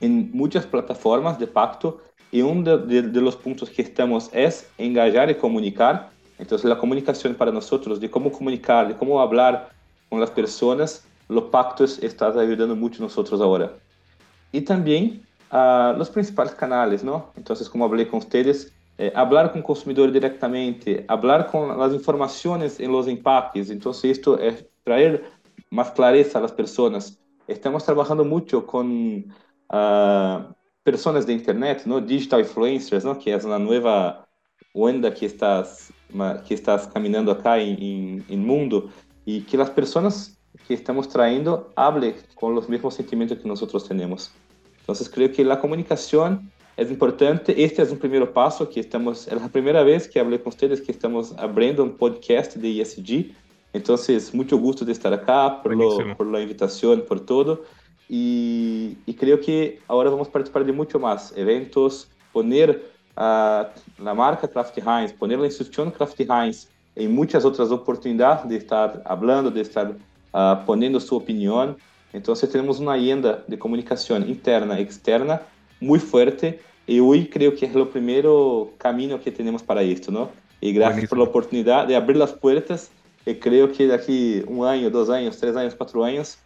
en 0.00 0.30
muchas 0.32 0.66
plataformas 0.66 1.38
de 1.38 1.46
pacto 1.46 2.02
y 2.32 2.42
uno 2.42 2.78
de, 2.78 3.02
los 3.20 3.36
puntos 3.36 3.70
que 3.70 3.82
estamos 3.82 4.30
es 4.32 4.70
engajar 4.78 5.30
y 5.30 5.34
comunicar 5.34 6.10
entonces 6.40 6.68
la 6.68 6.78
comunicación 6.78 7.34
para 7.34 7.52
nosotros, 7.52 8.00
de 8.00 8.10
cómo 8.10 8.32
comunicar, 8.32 8.88
de 8.88 8.96
cómo 8.96 9.20
hablar 9.20 9.70
con 10.08 10.18
las 10.18 10.30
personas, 10.30 11.04
los 11.28 11.44
pactos 11.44 12.02
están 12.02 12.36
ayudando 12.38 12.74
mucho 12.74 13.02
nosotros 13.02 13.40
ahora. 13.40 13.74
Y 14.50 14.62
también 14.62 15.22
uh, 15.52 15.96
los 15.98 16.08
principales 16.08 16.54
canales, 16.54 17.04
¿no? 17.04 17.30
Entonces, 17.36 17.68
como 17.68 17.84
hablé 17.84 18.08
con 18.08 18.20
ustedes, 18.20 18.72
eh, 18.96 19.12
hablar 19.14 19.50
con 19.50 19.58
el 19.58 19.64
consumidor 19.64 20.10
directamente, 20.10 21.04
hablar 21.08 21.46
con 21.46 21.78
las 21.78 21.92
informaciones 21.92 22.80
en 22.80 22.90
los 22.90 23.06
empaques. 23.06 23.68
Entonces, 23.68 24.12
esto 24.12 24.38
es 24.38 24.66
traer 24.82 25.30
más 25.70 25.90
clareza 25.90 26.38
a 26.38 26.42
las 26.42 26.52
personas. 26.52 27.20
Estamos 27.46 27.84
trabajando 27.84 28.24
mucho 28.24 28.66
con 28.66 29.26
uh, 29.70 30.54
personas 30.82 31.26
de 31.26 31.34
Internet, 31.34 31.82
¿no? 31.84 32.00
Digital 32.00 32.40
influencers, 32.40 33.04
¿no? 33.04 33.18
Que 33.18 33.34
es 33.34 33.44
una 33.44 33.58
nueva 33.58 34.26
onda 34.72 35.12
que 35.12 35.26
estás 35.26 35.92
que 36.46 36.54
estás 36.54 36.88
caminando 36.88 37.32
acá 37.32 37.58
en, 37.58 38.24
el 38.28 38.38
mundo 38.38 38.90
y 39.24 39.42
que 39.42 39.56
las 39.56 39.70
personas 39.70 40.38
que 40.66 40.74
estamos 40.74 41.08
trayendo 41.08 41.70
hable 41.76 42.16
con 42.34 42.54
los 42.54 42.68
mismos 42.68 42.94
sentimientos 42.94 43.38
que 43.38 43.48
nosotros 43.48 43.86
tenemos. 43.86 44.32
Entonces 44.80 45.08
creo 45.08 45.30
que 45.32 45.44
la 45.44 45.60
comunicación 45.60 46.50
es 46.76 46.90
importante. 46.90 47.62
Este 47.62 47.82
es 47.82 47.90
un 47.90 47.98
primer 47.98 48.32
paso 48.32 48.68
que 48.68 48.80
estamos, 48.80 49.28
es 49.28 49.40
la 49.40 49.48
primera 49.48 49.82
vez 49.82 50.08
que 50.08 50.18
hablé 50.18 50.40
con 50.40 50.48
ustedes 50.48 50.80
que 50.80 50.92
estamos 50.92 51.32
abriendo 51.38 51.82
un 51.82 51.96
podcast 51.96 52.56
de 52.56 52.80
ESG. 52.80 53.32
Entonces, 53.72 54.34
mucho 54.34 54.58
gusto 54.58 54.84
de 54.84 54.92
estar 54.92 55.12
acá, 55.12 55.62
por, 55.62 55.76
lo, 55.76 56.16
por 56.16 56.26
la 56.26 56.40
invitación, 56.40 57.04
por 57.06 57.20
todo. 57.20 57.62
Y, 58.08 58.96
y 59.06 59.14
creo 59.14 59.40
que 59.40 59.78
ahora 59.86 60.10
vamos 60.10 60.28
a 60.28 60.32
participar 60.32 60.64
de 60.64 60.72
mucho 60.72 60.98
más 60.98 61.32
eventos, 61.36 62.10
poner 62.32 62.90
a 62.98 62.99
la 63.20 64.14
marca 64.14 64.48
Kraft 64.48 64.78
Heinz, 64.78 65.12
poner 65.12 65.38
la 65.38 65.46
institución 65.46 65.90
Kraft 65.90 66.18
Heinz 66.20 66.68
en 66.96 67.14
muchas 67.14 67.44
otras 67.44 67.70
oportunidades 67.70 68.48
de 68.48 68.56
estar 68.56 69.02
hablando, 69.04 69.50
de 69.50 69.60
estar 69.60 69.90
uh, 70.32 70.64
poniendo 70.64 70.98
su 70.98 71.16
opinión. 71.16 71.76
Entonces 72.12 72.50
tenemos 72.50 72.80
una 72.80 72.94
agenda 72.94 73.44
de 73.46 73.58
comunicación 73.58 74.28
interna 74.28 74.78
e 74.78 74.82
externa 74.82 75.42
muy 75.80 75.98
fuerte 75.98 76.60
y 76.86 76.98
hoy 76.98 77.28
creo 77.28 77.54
que 77.54 77.66
es 77.66 77.74
lo 77.74 77.90
primero 77.90 78.72
camino 78.78 79.20
que 79.20 79.30
tenemos 79.30 79.62
para 79.62 79.82
esto, 79.82 80.10
¿no? 80.10 80.30
Y 80.60 80.72
gracias 80.72 80.94
Buenísimo. 80.94 81.08
por 81.10 81.18
la 81.18 81.24
oportunidad 81.24 81.86
de 81.86 81.96
abrir 81.96 82.16
las 82.16 82.32
puertas 82.32 82.90
y 83.26 83.34
creo 83.34 83.70
que 83.70 83.86
de 83.86 83.94
aquí 83.94 84.42
un 84.46 84.66
año, 84.66 84.90
dos 84.90 85.10
años, 85.10 85.38
tres 85.38 85.54
años, 85.56 85.74
cuatro 85.74 86.04
años 86.04 86.38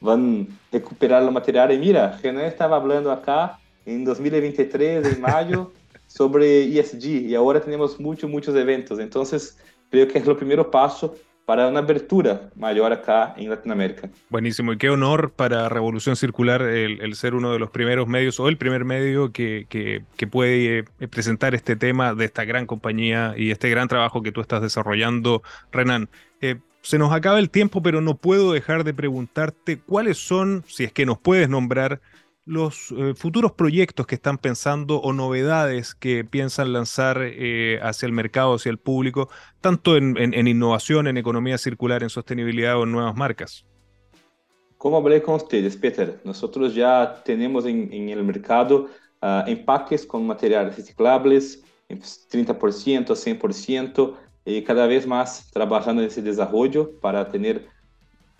van 0.00 0.48
a 0.48 0.76
recuperar 0.76 1.22
el 1.22 1.30
material. 1.30 1.72
Y 1.72 1.78
mira, 1.78 2.18
Renan 2.22 2.44
estaba 2.44 2.76
hablando 2.76 3.10
acá 3.10 3.58
en 3.84 4.04
2023, 4.04 5.06
en 5.06 5.20
mayo, 5.20 5.72
sobre 6.10 6.64
ESG 6.64 7.28
y 7.28 7.34
ahora 7.36 7.60
tenemos 7.60 8.00
muchos, 8.00 8.28
muchos 8.28 8.54
eventos. 8.56 8.98
Entonces, 8.98 9.56
creo 9.90 10.08
que 10.08 10.18
es 10.18 10.26
el 10.26 10.36
primer 10.36 10.68
paso 10.68 11.14
para 11.46 11.68
una 11.68 11.78
abertura 11.78 12.50
mayor 12.56 12.92
acá 12.92 13.34
en 13.36 13.48
Latinoamérica. 13.48 14.10
Buenísimo, 14.28 14.72
y 14.72 14.76
qué 14.76 14.90
honor 14.90 15.32
para 15.32 15.68
Revolución 15.68 16.16
Circular 16.16 16.62
el, 16.62 17.14
ser 17.14 17.34
uno 17.34 17.52
de 17.52 17.58
los 17.60 17.70
primeros 17.70 18.08
medios 18.08 18.40
o 18.40 18.48
el 18.48 18.56
primer 18.56 18.84
medio 18.84 19.32
que, 19.32 19.66
que, 19.68 20.02
que, 20.16 20.26
puede 20.26 20.80
eh, 21.00 21.08
presentar 21.08 21.54
este 21.54 21.76
tema 21.76 22.14
de 22.14 22.24
esta 22.24 22.44
gran 22.44 22.66
compañía 22.66 23.34
y 23.36 23.50
este 23.50 23.70
gran 23.70 23.88
trabajo 23.88 24.22
que 24.22 24.32
tú 24.32 24.40
estás 24.40 24.62
desarrollando, 24.62 25.42
Renan. 25.72 26.08
Eh, 26.40 26.56
se 26.82 26.98
nos 26.98 27.12
acaba 27.12 27.38
el 27.38 27.50
tiempo, 27.50 27.82
pero 27.82 28.00
no 28.00 28.16
puedo 28.16 28.52
dejar 28.52 28.84
de 28.84 28.94
preguntarte 28.94 29.78
cuáles 29.78 30.18
son, 30.18 30.64
si 30.66 30.84
es 30.84 30.92
que 30.92 31.06
nos 31.06 31.18
puedes 31.18 31.48
nombrar, 31.48 32.00
los 32.44 32.92
eh, 32.92 33.14
futuros 33.14 33.52
proyectos 33.52 34.06
que 34.06 34.14
están 34.14 34.38
pensando 34.38 35.00
o 35.00 35.12
novedades 35.12 35.94
que 35.94 36.24
piensan 36.24 36.72
lanzar 36.72 37.18
eh, 37.22 37.78
hacia 37.82 38.06
el 38.06 38.12
mercado, 38.12 38.54
hacia 38.54 38.70
el 38.70 38.78
público, 38.78 39.28
tanto 39.60 39.96
en, 39.96 40.16
innovación, 40.48 41.06
en 41.06 41.16
economía 41.16 41.58
circular, 41.58 42.02
en 42.02 42.10
sostenibilidad 42.10 42.78
o 42.78 42.84
en 42.84 42.92
nuevas 42.92 43.16
marcas? 43.16 43.66
Como 44.78 44.96
hablé 44.96 45.20
con 45.22 45.34
ustedes, 45.34 45.76
Peter, 45.76 46.20
nosotros 46.24 46.74
ya 46.74 47.22
tenemos 47.24 47.66
en, 47.66 48.08
el 48.08 48.24
mercado 48.24 48.88
uh, 49.20 49.46
empaques 49.46 50.06
con 50.06 50.26
materiales 50.26 50.74
reciclables, 50.76 51.62
30%, 51.90 53.06
100%, 53.06 54.16
y 54.46 54.62
cada 54.62 54.86
vez 54.86 55.06
más 55.06 55.50
trabajando 55.52 56.00
en 56.00 56.08
ese 56.08 56.22
desarrollo 56.22 56.98
para 57.00 57.28
tener 57.30 57.68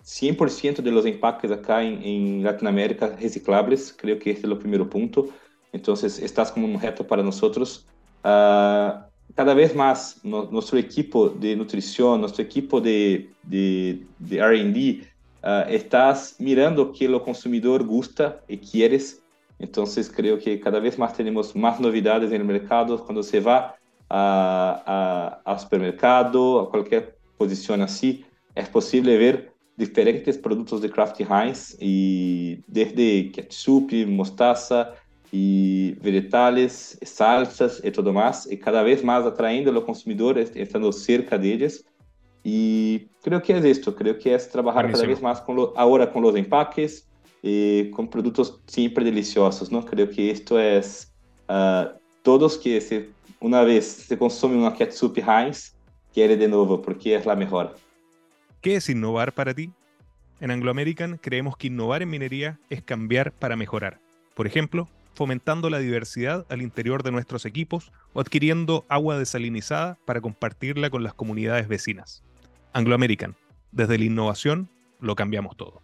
100% 0.03 0.81
de 0.81 0.91
los 0.91 1.05
empaques 1.05 1.51
acá 1.51 1.83
en, 1.83 2.01
en, 2.03 2.43
Latinoamérica 2.43 3.15
reciclables. 3.19 3.93
Creo 3.97 4.17
que 4.17 4.31
este 4.31 4.47
es 4.47 4.51
el 4.51 4.57
primer 4.57 4.87
punto. 4.89 5.29
Entonces, 5.71 6.19
estás 6.19 6.51
como 6.51 6.67
un 6.67 6.79
reto 6.79 7.05
para 7.05 7.23
nosotros. 7.23 7.85
Uh, 8.23 9.01
cada 9.35 9.53
vez 9.53 9.75
más 9.75 10.19
no, 10.23 10.49
nuestro 10.51 10.77
equipo 10.77 11.29
de 11.29 11.55
nutrición, 11.55 12.19
nuestro 12.19 12.43
equipo 12.43 12.81
de, 12.81 13.31
de, 13.43 14.05
de 14.19 14.37
R&D, 14.37 15.07
uh, 15.43 15.69
estás 15.69 16.35
mirando 16.39 16.91
que 16.91 17.05
el 17.05 17.21
consumidor 17.21 17.85
gusta 17.85 18.41
y 18.47 18.57
quieres. 18.57 19.23
Entonces, 19.59 20.11
creo 20.13 20.39
que 20.39 20.59
cada 20.59 20.79
vez 20.79 20.97
más 20.97 21.13
tenemos 21.13 21.55
más 21.55 21.79
novedades 21.79 22.31
en 22.31 22.41
el 22.41 22.47
mercado. 22.47 23.03
Cuando 23.03 23.21
se 23.21 23.39
va 23.39 23.75
a, 24.09 25.41
a, 25.45 25.51
al 25.51 25.59
supermercado, 25.59 26.59
a 26.59 26.69
cualquier 26.69 27.17
posición 27.37 27.81
así, 27.81 28.25
es 28.55 28.67
posible 28.67 29.17
ver 29.17 29.50
diferentes 29.81 30.37
produtos 30.37 30.79
de 30.79 30.89
Kraft 30.89 31.19
Heinz, 31.19 31.75
e 31.81 32.59
desde 32.67 33.31
ketchup, 33.33 34.05
mostaza 34.05 34.93
e 35.33 35.97
vegetais 35.99 36.97
salsas 37.03 37.81
e 37.83 37.89
todo 37.89 38.13
mais 38.13 38.45
e 38.45 38.57
cada 38.57 38.83
vez 38.83 39.01
mais 39.01 39.25
atraindo 39.25 39.77
o 39.77 39.81
consumidor, 39.81 40.37
estando 40.37 40.91
cerca 40.91 41.37
deles. 41.37 41.83
E 42.43 43.07
creio 43.23 43.41
que 43.41 43.53
é 43.53 43.59
isto, 43.69 43.91
creio 43.91 44.17
que 44.17 44.29
é 44.29 44.37
trabalhar 44.37 44.83
Bem, 44.83 44.91
cada 44.91 45.01
sim. 45.01 45.07
vez 45.07 45.19
mais 45.19 45.39
com, 45.39 45.73
agora 45.75 46.07
com 46.07 46.21
os 46.21 46.35
empaques 46.35 47.07
e 47.43 47.91
com 47.95 48.05
produtos 48.05 48.59
sempre 48.67 49.03
deliciosos, 49.03 49.69
não? 49.69 49.81
Creio 49.81 50.07
que 50.07 50.21
isto 50.21 50.57
é 50.57 50.79
uh, 50.79 51.99
todos 52.23 52.57
que 52.57 52.81
se, 52.81 53.09
uma 53.39 53.63
vez 53.63 53.85
se 53.85 54.17
consome 54.17 54.55
uma 54.55 54.71
ketchup 54.71 55.21
Heinz, 55.21 55.73
querem 56.11 56.37
de 56.37 56.47
novo, 56.47 56.79
porque 56.79 57.11
é 57.11 57.29
a 57.29 57.35
melhor. 57.35 57.75
¿Qué 58.61 58.75
es 58.75 58.89
innovar 58.89 59.33
para 59.33 59.55
ti? 59.55 59.71
En 60.39 60.51
Anglo 60.51 60.69
American 60.69 61.17
creemos 61.17 61.57
que 61.57 61.65
innovar 61.65 62.03
en 62.03 62.11
minería 62.11 62.59
es 62.69 62.83
cambiar 62.83 63.31
para 63.31 63.55
mejorar. 63.55 63.99
Por 64.35 64.45
ejemplo, 64.45 64.87
fomentando 65.15 65.71
la 65.71 65.79
diversidad 65.79 66.45
al 66.47 66.61
interior 66.61 67.01
de 67.01 67.11
nuestros 67.11 67.47
equipos 67.47 67.91
o 68.13 68.21
adquiriendo 68.21 68.85
agua 68.87 69.17
desalinizada 69.17 69.97
para 70.05 70.21
compartirla 70.21 70.91
con 70.91 71.01
las 71.01 71.15
comunidades 71.15 71.67
vecinas. 71.67 72.23
Anglo 72.71 72.93
American, 72.93 73.35
desde 73.71 73.97
la 73.97 74.05
innovación 74.05 74.69
lo 74.99 75.15
cambiamos 75.15 75.57
todo. 75.57 75.81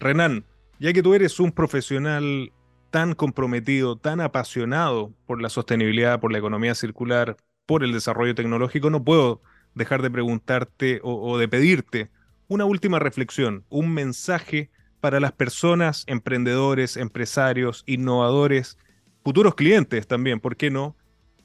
Renan, 0.00 0.44
ya 0.80 0.92
que 0.92 1.04
tú 1.04 1.14
eres 1.14 1.38
un 1.38 1.52
profesional 1.52 2.50
tan 2.90 3.14
comprometido, 3.14 3.94
tan 3.94 4.20
apasionado 4.20 5.12
por 5.26 5.40
la 5.40 5.48
sostenibilidad, 5.48 6.18
por 6.18 6.32
la 6.32 6.38
economía 6.38 6.74
circular, 6.74 7.36
por 7.66 7.84
el 7.84 7.92
desarrollo 7.92 8.34
tecnológico, 8.34 8.90
no 8.90 9.04
puedo 9.04 9.42
dejar 9.74 10.02
de 10.02 10.10
preguntarte 10.10 11.00
o, 11.02 11.38
de 11.38 11.48
pedirte 11.48 12.10
una 12.48 12.64
última 12.64 12.98
reflexión, 12.98 13.64
un 13.68 13.92
mensaje 13.94 14.70
para 15.00 15.20
las 15.20 15.32
personas, 15.32 16.04
emprendedores, 16.06 16.96
empresarios, 16.96 17.84
innovadores, 17.86 18.76
futuros 19.22 19.54
clientes 19.54 20.06
también, 20.06 20.40
¿por 20.40 20.56
qué 20.56 20.70
no? 20.70 20.96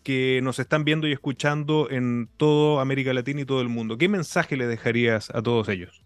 que 0.06 0.40
nos 0.44 0.60
están 0.60 0.86
viendo 0.86 1.08
y 1.08 1.14
escuchando 1.14 1.90
en 1.90 2.30
toda 2.38 2.80
América 2.82 3.12
Latina 3.12 3.42
y 3.42 3.46
todo 3.46 3.62
el 3.62 3.70
mundo. 3.70 3.98
¿Qué 3.98 4.08
mensaje 4.08 4.56
le 4.56 4.68
dejarías 4.68 5.32
a 5.32 5.42
todos 5.42 5.68
ellos? 5.68 6.06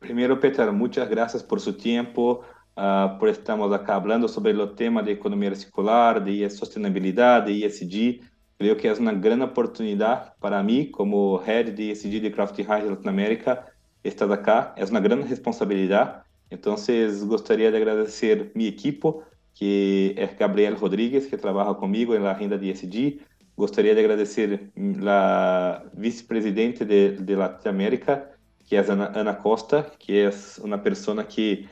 Primero, 0.00 0.38
Peter, 0.38 0.70
muchas 0.70 1.08
gracias 1.08 1.42
por 1.42 1.60
su 1.60 1.72
tiempo, 1.78 2.42
uh, 2.76 3.18
por 3.18 3.30
estamos 3.30 3.72
acá 3.72 3.94
hablando 3.94 4.28
sobre 4.28 4.52
el 4.52 4.74
tema 4.74 5.02
de 5.02 5.12
economía 5.12 5.54
circular, 5.54 6.22
de 6.22 6.48
sostenibilidad, 6.50 7.42
de 7.42 7.64
ESG. 7.64 8.20
creio 8.60 8.76
que 8.76 8.86
é 8.86 8.92
uma 8.92 9.14
grande 9.14 9.42
oportunidade 9.42 10.32
para 10.38 10.62
mim, 10.62 10.84
como 10.84 11.38
head 11.38 11.72
de 11.72 11.92
SD 11.92 12.20
de 12.20 12.30
Craft 12.30 12.60
High 12.60 12.90
Latinoamérica, 12.90 13.64
estar 14.04 14.30
aqui 14.30 14.50
É 14.76 14.84
uma 14.84 15.00
grande 15.00 15.26
responsabilidade. 15.26 16.20
Então, 16.50 16.74
gostaria 17.26 17.70
de 17.70 17.76
agradecer 17.78 18.52
minha 18.54 18.68
equipe, 18.68 19.14
que 19.54 20.14
é 20.14 20.26
Gabriel 20.26 20.76
Rodrigues, 20.76 21.24
que 21.24 21.38
trabalha 21.38 21.72
comigo 21.72 22.18
na 22.18 22.34
Renda 22.34 22.58
de 22.58 22.70
SD. 22.70 23.20
Gostaria 23.56 23.94
de 23.94 24.00
agradecer 24.00 24.70
a 25.06 25.82
vice-presidente 25.94 26.84
de, 26.84 27.12
de 27.16 27.34
Latinoamérica, 27.34 28.30
que 28.66 28.76
é 28.76 28.80
Ana, 28.80 29.10
Ana 29.14 29.32
Costa, 29.32 29.90
que 29.98 30.18
é 30.18 30.30
uma 30.62 30.76
pessoa 30.76 31.24
que 31.24 31.66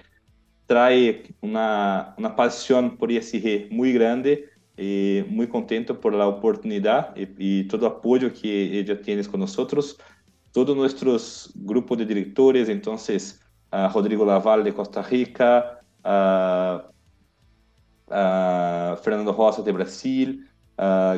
traz 0.67 1.17
uma, 1.43 2.15
uma 2.17 2.31
paixão 2.31 2.89
por 2.89 3.11
ISG 3.11 3.69
muito 3.71 3.93
grande 3.93 4.49
y 4.79 5.25
muy 5.29 5.49
contento 5.49 6.01
por 6.01 6.15
la 6.15 6.29
oportunidad 6.29 7.15
y, 7.17 7.29
y 7.39 7.65
todo 7.65 7.87
el 7.87 7.93
apoyo 7.93 8.33
que 8.33 8.79
ella 8.79 9.01
tiene 9.03 9.25
con 9.25 9.41
nosotros. 9.41 9.99
Todos 10.53 10.77
nuestros 10.77 11.53
grupos 11.57 11.99
de 11.99 12.07
directores, 12.07 12.69
entonces, 12.69 13.41
uh, 13.73 13.93
Rodrigo 13.93 14.25
Laval 14.25 14.65
de 14.65 14.73
Costa 14.73 15.03
Rica, 15.03 15.81
Fernando 18.09 19.33
Rosa 19.33 19.63
de 19.63 19.73
Brasil, 19.73 20.49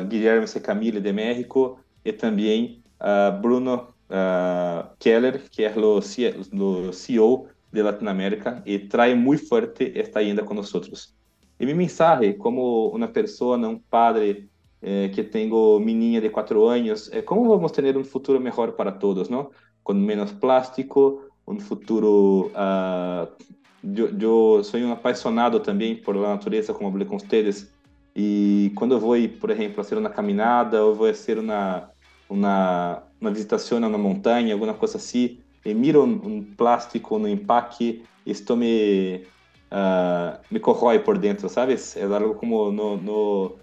Guilherme 0.09 0.47
Secamille 0.47 0.99
de 0.99 1.13
México 1.13 1.79
e 2.03 2.11
também 2.11 2.83
Bruno 3.41 3.93
Keller, 4.99 5.49
que 5.49 5.63
é 5.63 5.73
o 5.77 6.01
CEO 6.91 7.47
de 7.71 7.81
Latinoamérica 7.81 8.61
e 8.65 8.79
traz 8.79 9.17
muito 9.17 9.47
forte 9.47 9.93
esta 9.95 10.19
ainda 10.19 10.43
com 10.43 10.53
nós. 10.53 11.20
E 11.61 11.65
minha 11.65 11.77
mensagem, 11.77 12.33
como 12.33 12.87
uma 12.87 13.07
pessoa, 13.07 13.55
um 13.55 13.77
padre 13.77 14.49
eh, 14.81 15.09
que 15.09 15.23
tenho 15.23 15.79
menina 15.79 16.19
de 16.19 16.27
quatro 16.27 16.65
anos, 16.65 17.07
é 17.13 17.21
como 17.21 17.47
vamos 17.47 17.71
ter 17.71 17.95
um 17.95 18.03
futuro 18.03 18.39
melhor 18.39 18.71
para 18.71 18.91
todos, 18.91 19.29
não? 19.29 19.51
Com 19.83 19.93
menos 19.93 20.31
plástico, 20.31 21.21
um 21.47 21.59
futuro. 21.59 22.51
Uh, 22.55 23.31
eu, 23.95 24.09
eu 24.19 24.63
sou 24.63 24.79
um 24.79 24.91
apaixonado 24.91 25.59
também 25.59 25.95
por 25.95 26.15
la 26.15 26.29
natureza, 26.29 26.73
como 26.73 26.91
falei 26.91 27.05
com 27.05 27.19
vocês. 27.19 27.71
E 28.15 28.71
quando 28.73 28.95
eu 28.95 28.99
vou, 28.99 29.15
por 29.39 29.51
exemplo, 29.51 29.75
fazer 29.75 29.99
uma 29.99 30.09
caminhada, 30.09 30.83
ou 30.83 30.95
vou 30.95 31.07
fazer 31.09 31.37
uma, 31.37 31.91
uma, 32.27 33.03
uma 33.21 33.29
visitação 33.29 33.79
na 33.79 33.87
montanha, 33.87 34.55
alguma 34.55 34.73
coisa 34.73 34.97
assim, 34.97 35.37
e 35.63 35.75
miro 35.75 36.03
um, 36.03 36.37
um 36.37 36.43
plástico 36.43 37.19
no 37.19 37.27
empaque, 37.27 38.03
isto 38.25 38.57
me, 38.57 39.27
uh, 39.71 40.39
me 40.49 40.59
corrói 40.59 40.99
por 40.99 41.17
dentro, 41.17 41.49
¿sabes? 41.49 41.95
É 41.95 42.03
algo 42.03 42.35
como 42.35 42.71
no, 42.71 42.97
no 42.97 43.59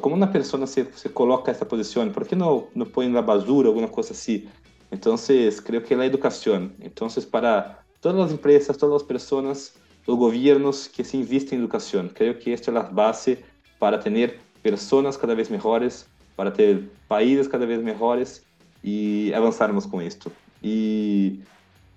como 0.00 0.16
uma 0.16 0.26
pessoa 0.26 0.66
se, 0.66 0.84
se 0.94 1.08
coloca 1.08 1.50
essa 1.50 1.64
posição. 1.64 2.10
¿Por 2.10 2.26
que 2.26 2.34
no, 2.34 2.68
no 2.74 2.86
põe 2.86 3.08
na 3.08 3.22
basura, 3.22 3.68
alguma 3.68 3.88
coisa 3.88 4.12
assim. 4.12 4.48
Então 4.90 5.14
Entonces, 5.14 5.60
creio 5.60 5.82
que 5.82 5.94
é 5.94 5.96
la 5.96 6.06
Então 6.06 6.70
entonces 6.80 7.24
para 7.24 7.78
todas 8.00 8.26
as 8.26 8.32
empresas, 8.32 8.76
todas 8.76 8.96
as 8.96 9.02
pessoas, 9.02 9.74
os 10.06 10.18
governos 10.18 10.86
que 10.86 11.02
se 11.02 11.16
investem 11.16 11.58
em 11.58 11.62
educação, 11.62 12.08
creio 12.08 12.34
que 12.34 12.52
esta 12.52 12.70
é 12.70 12.76
a 12.76 12.82
base 12.82 13.38
para 13.78 13.96
ter 13.96 14.38
pessoas 14.62 15.16
cada 15.16 15.34
vez 15.34 15.48
melhores, 15.48 16.06
para 16.36 16.50
ter 16.50 16.90
países 17.08 17.48
cada 17.48 17.64
vez 17.64 17.82
melhores 17.82 18.44
e 18.84 19.32
avançarmos 19.34 19.86
com 19.86 20.02
isto. 20.02 20.30
E 20.62 21.40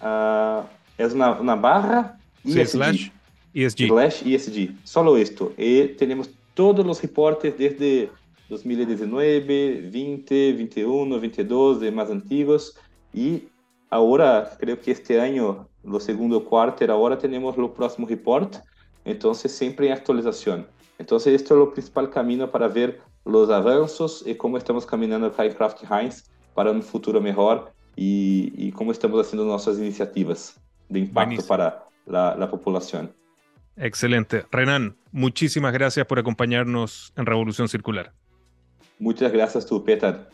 uh, 0.00 0.62
es 0.98 1.12
una, 1.12 1.40
una 1.40 1.54
barra 1.54 2.18
Sí, 2.44 2.60
ESG. 2.60 2.70
slash 2.70 3.10
ESG. 3.54 3.88
Slash 3.88 4.22
ESG. 4.26 4.74
Solo 4.84 5.16
esto. 5.16 5.52
Y 5.56 5.88
tenemos 5.88 6.30
todos 6.54 6.84
los 6.84 7.00
reportes 7.00 7.56
desde 7.56 8.10
2019, 8.54 9.40
20, 9.90 10.52
21, 10.52 11.20
22, 11.20 11.80
de 11.80 11.90
más 11.90 12.10
antiguos. 12.10 12.78
Y 13.12 13.48
ahora, 13.90 14.56
creo 14.58 14.80
que 14.80 14.92
este 14.92 15.20
año, 15.20 15.68
lo 15.82 16.00
segundo 16.00 16.44
quarter, 16.44 16.90
ahora 16.90 17.18
tenemos 17.18 17.56
lo 17.56 17.72
próximo 17.74 18.06
report. 18.06 18.56
Entonces, 19.04 19.52
siempre 19.52 19.86
en 19.86 19.92
actualización. 19.92 20.66
Entonces, 20.98 21.34
esto 21.34 21.54
es 21.54 21.58
lo 21.58 21.72
principal 21.72 22.10
camino 22.10 22.50
para 22.50 22.68
ver 22.68 23.00
los 23.24 23.50
avances 23.50 24.22
y 24.26 24.34
cómo 24.34 24.58
estamos 24.58 24.86
caminando 24.86 25.26
acá 25.26 25.44
en 25.44 25.52
Kraft 25.52 25.82
Heinz 25.90 26.30
para 26.54 26.70
un 26.70 26.82
futuro 26.82 27.20
mejor 27.20 27.72
y, 27.96 28.52
y 28.56 28.70
cómo 28.72 28.92
estamos 28.92 29.20
haciendo 29.20 29.44
nuestras 29.44 29.78
iniciativas 29.78 30.60
de 30.88 31.00
impacto 31.00 31.28
Buenísimo. 31.28 31.48
para 31.48 31.84
la, 32.06 32.36
la 32.36 32.50
población. 32.50 33.12
Excelente. 33.76 34.44
Renan, 34.50 34.96
muchísimas 35.10 35.72
gracias 35.72 36.06
por 36.06 36.18
acompañarnos 36.18 37.12
en 37.16 37.26
Revolución 37.26 37.68
Circular. 37.68 38.12
Muchas 38.98 39.32
gracias 39.32 39.66
tú, 39.66 39.84
Peter. 39.84 40.28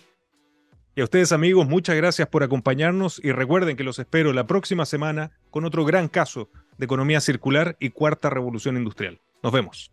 Y 0.95 1.01
a 1.01 1.05
ustedes 1.05 1.33
amigos, 1.33 1.69
muchas 1.69 1.97
gracias 1.97 2.29
por 2.29 2.43
acompañarnos 2.43 3.21
y 3.23 3.33
recuerden 3.33 3.77
que 3.77 3.85
los 3.85 3.99
espero 3.99 4.33
la 4.33 4.47
próxima 4.47 4.85
semana 4.85 5.31
con 5.51 5.65
otro 5.65 5.85
gran 5.85 6.09
caso 6.09 6.51
de 6.79 6.85
economía 6.85 7.21
circular 7.21 7.77
y 7.79 7.91
cuarta 7.91 8.29
revolución 8.29 8.77
industrial. 8.77 9.21
Nos 9.43 9.53
vemos. 9.53 9.93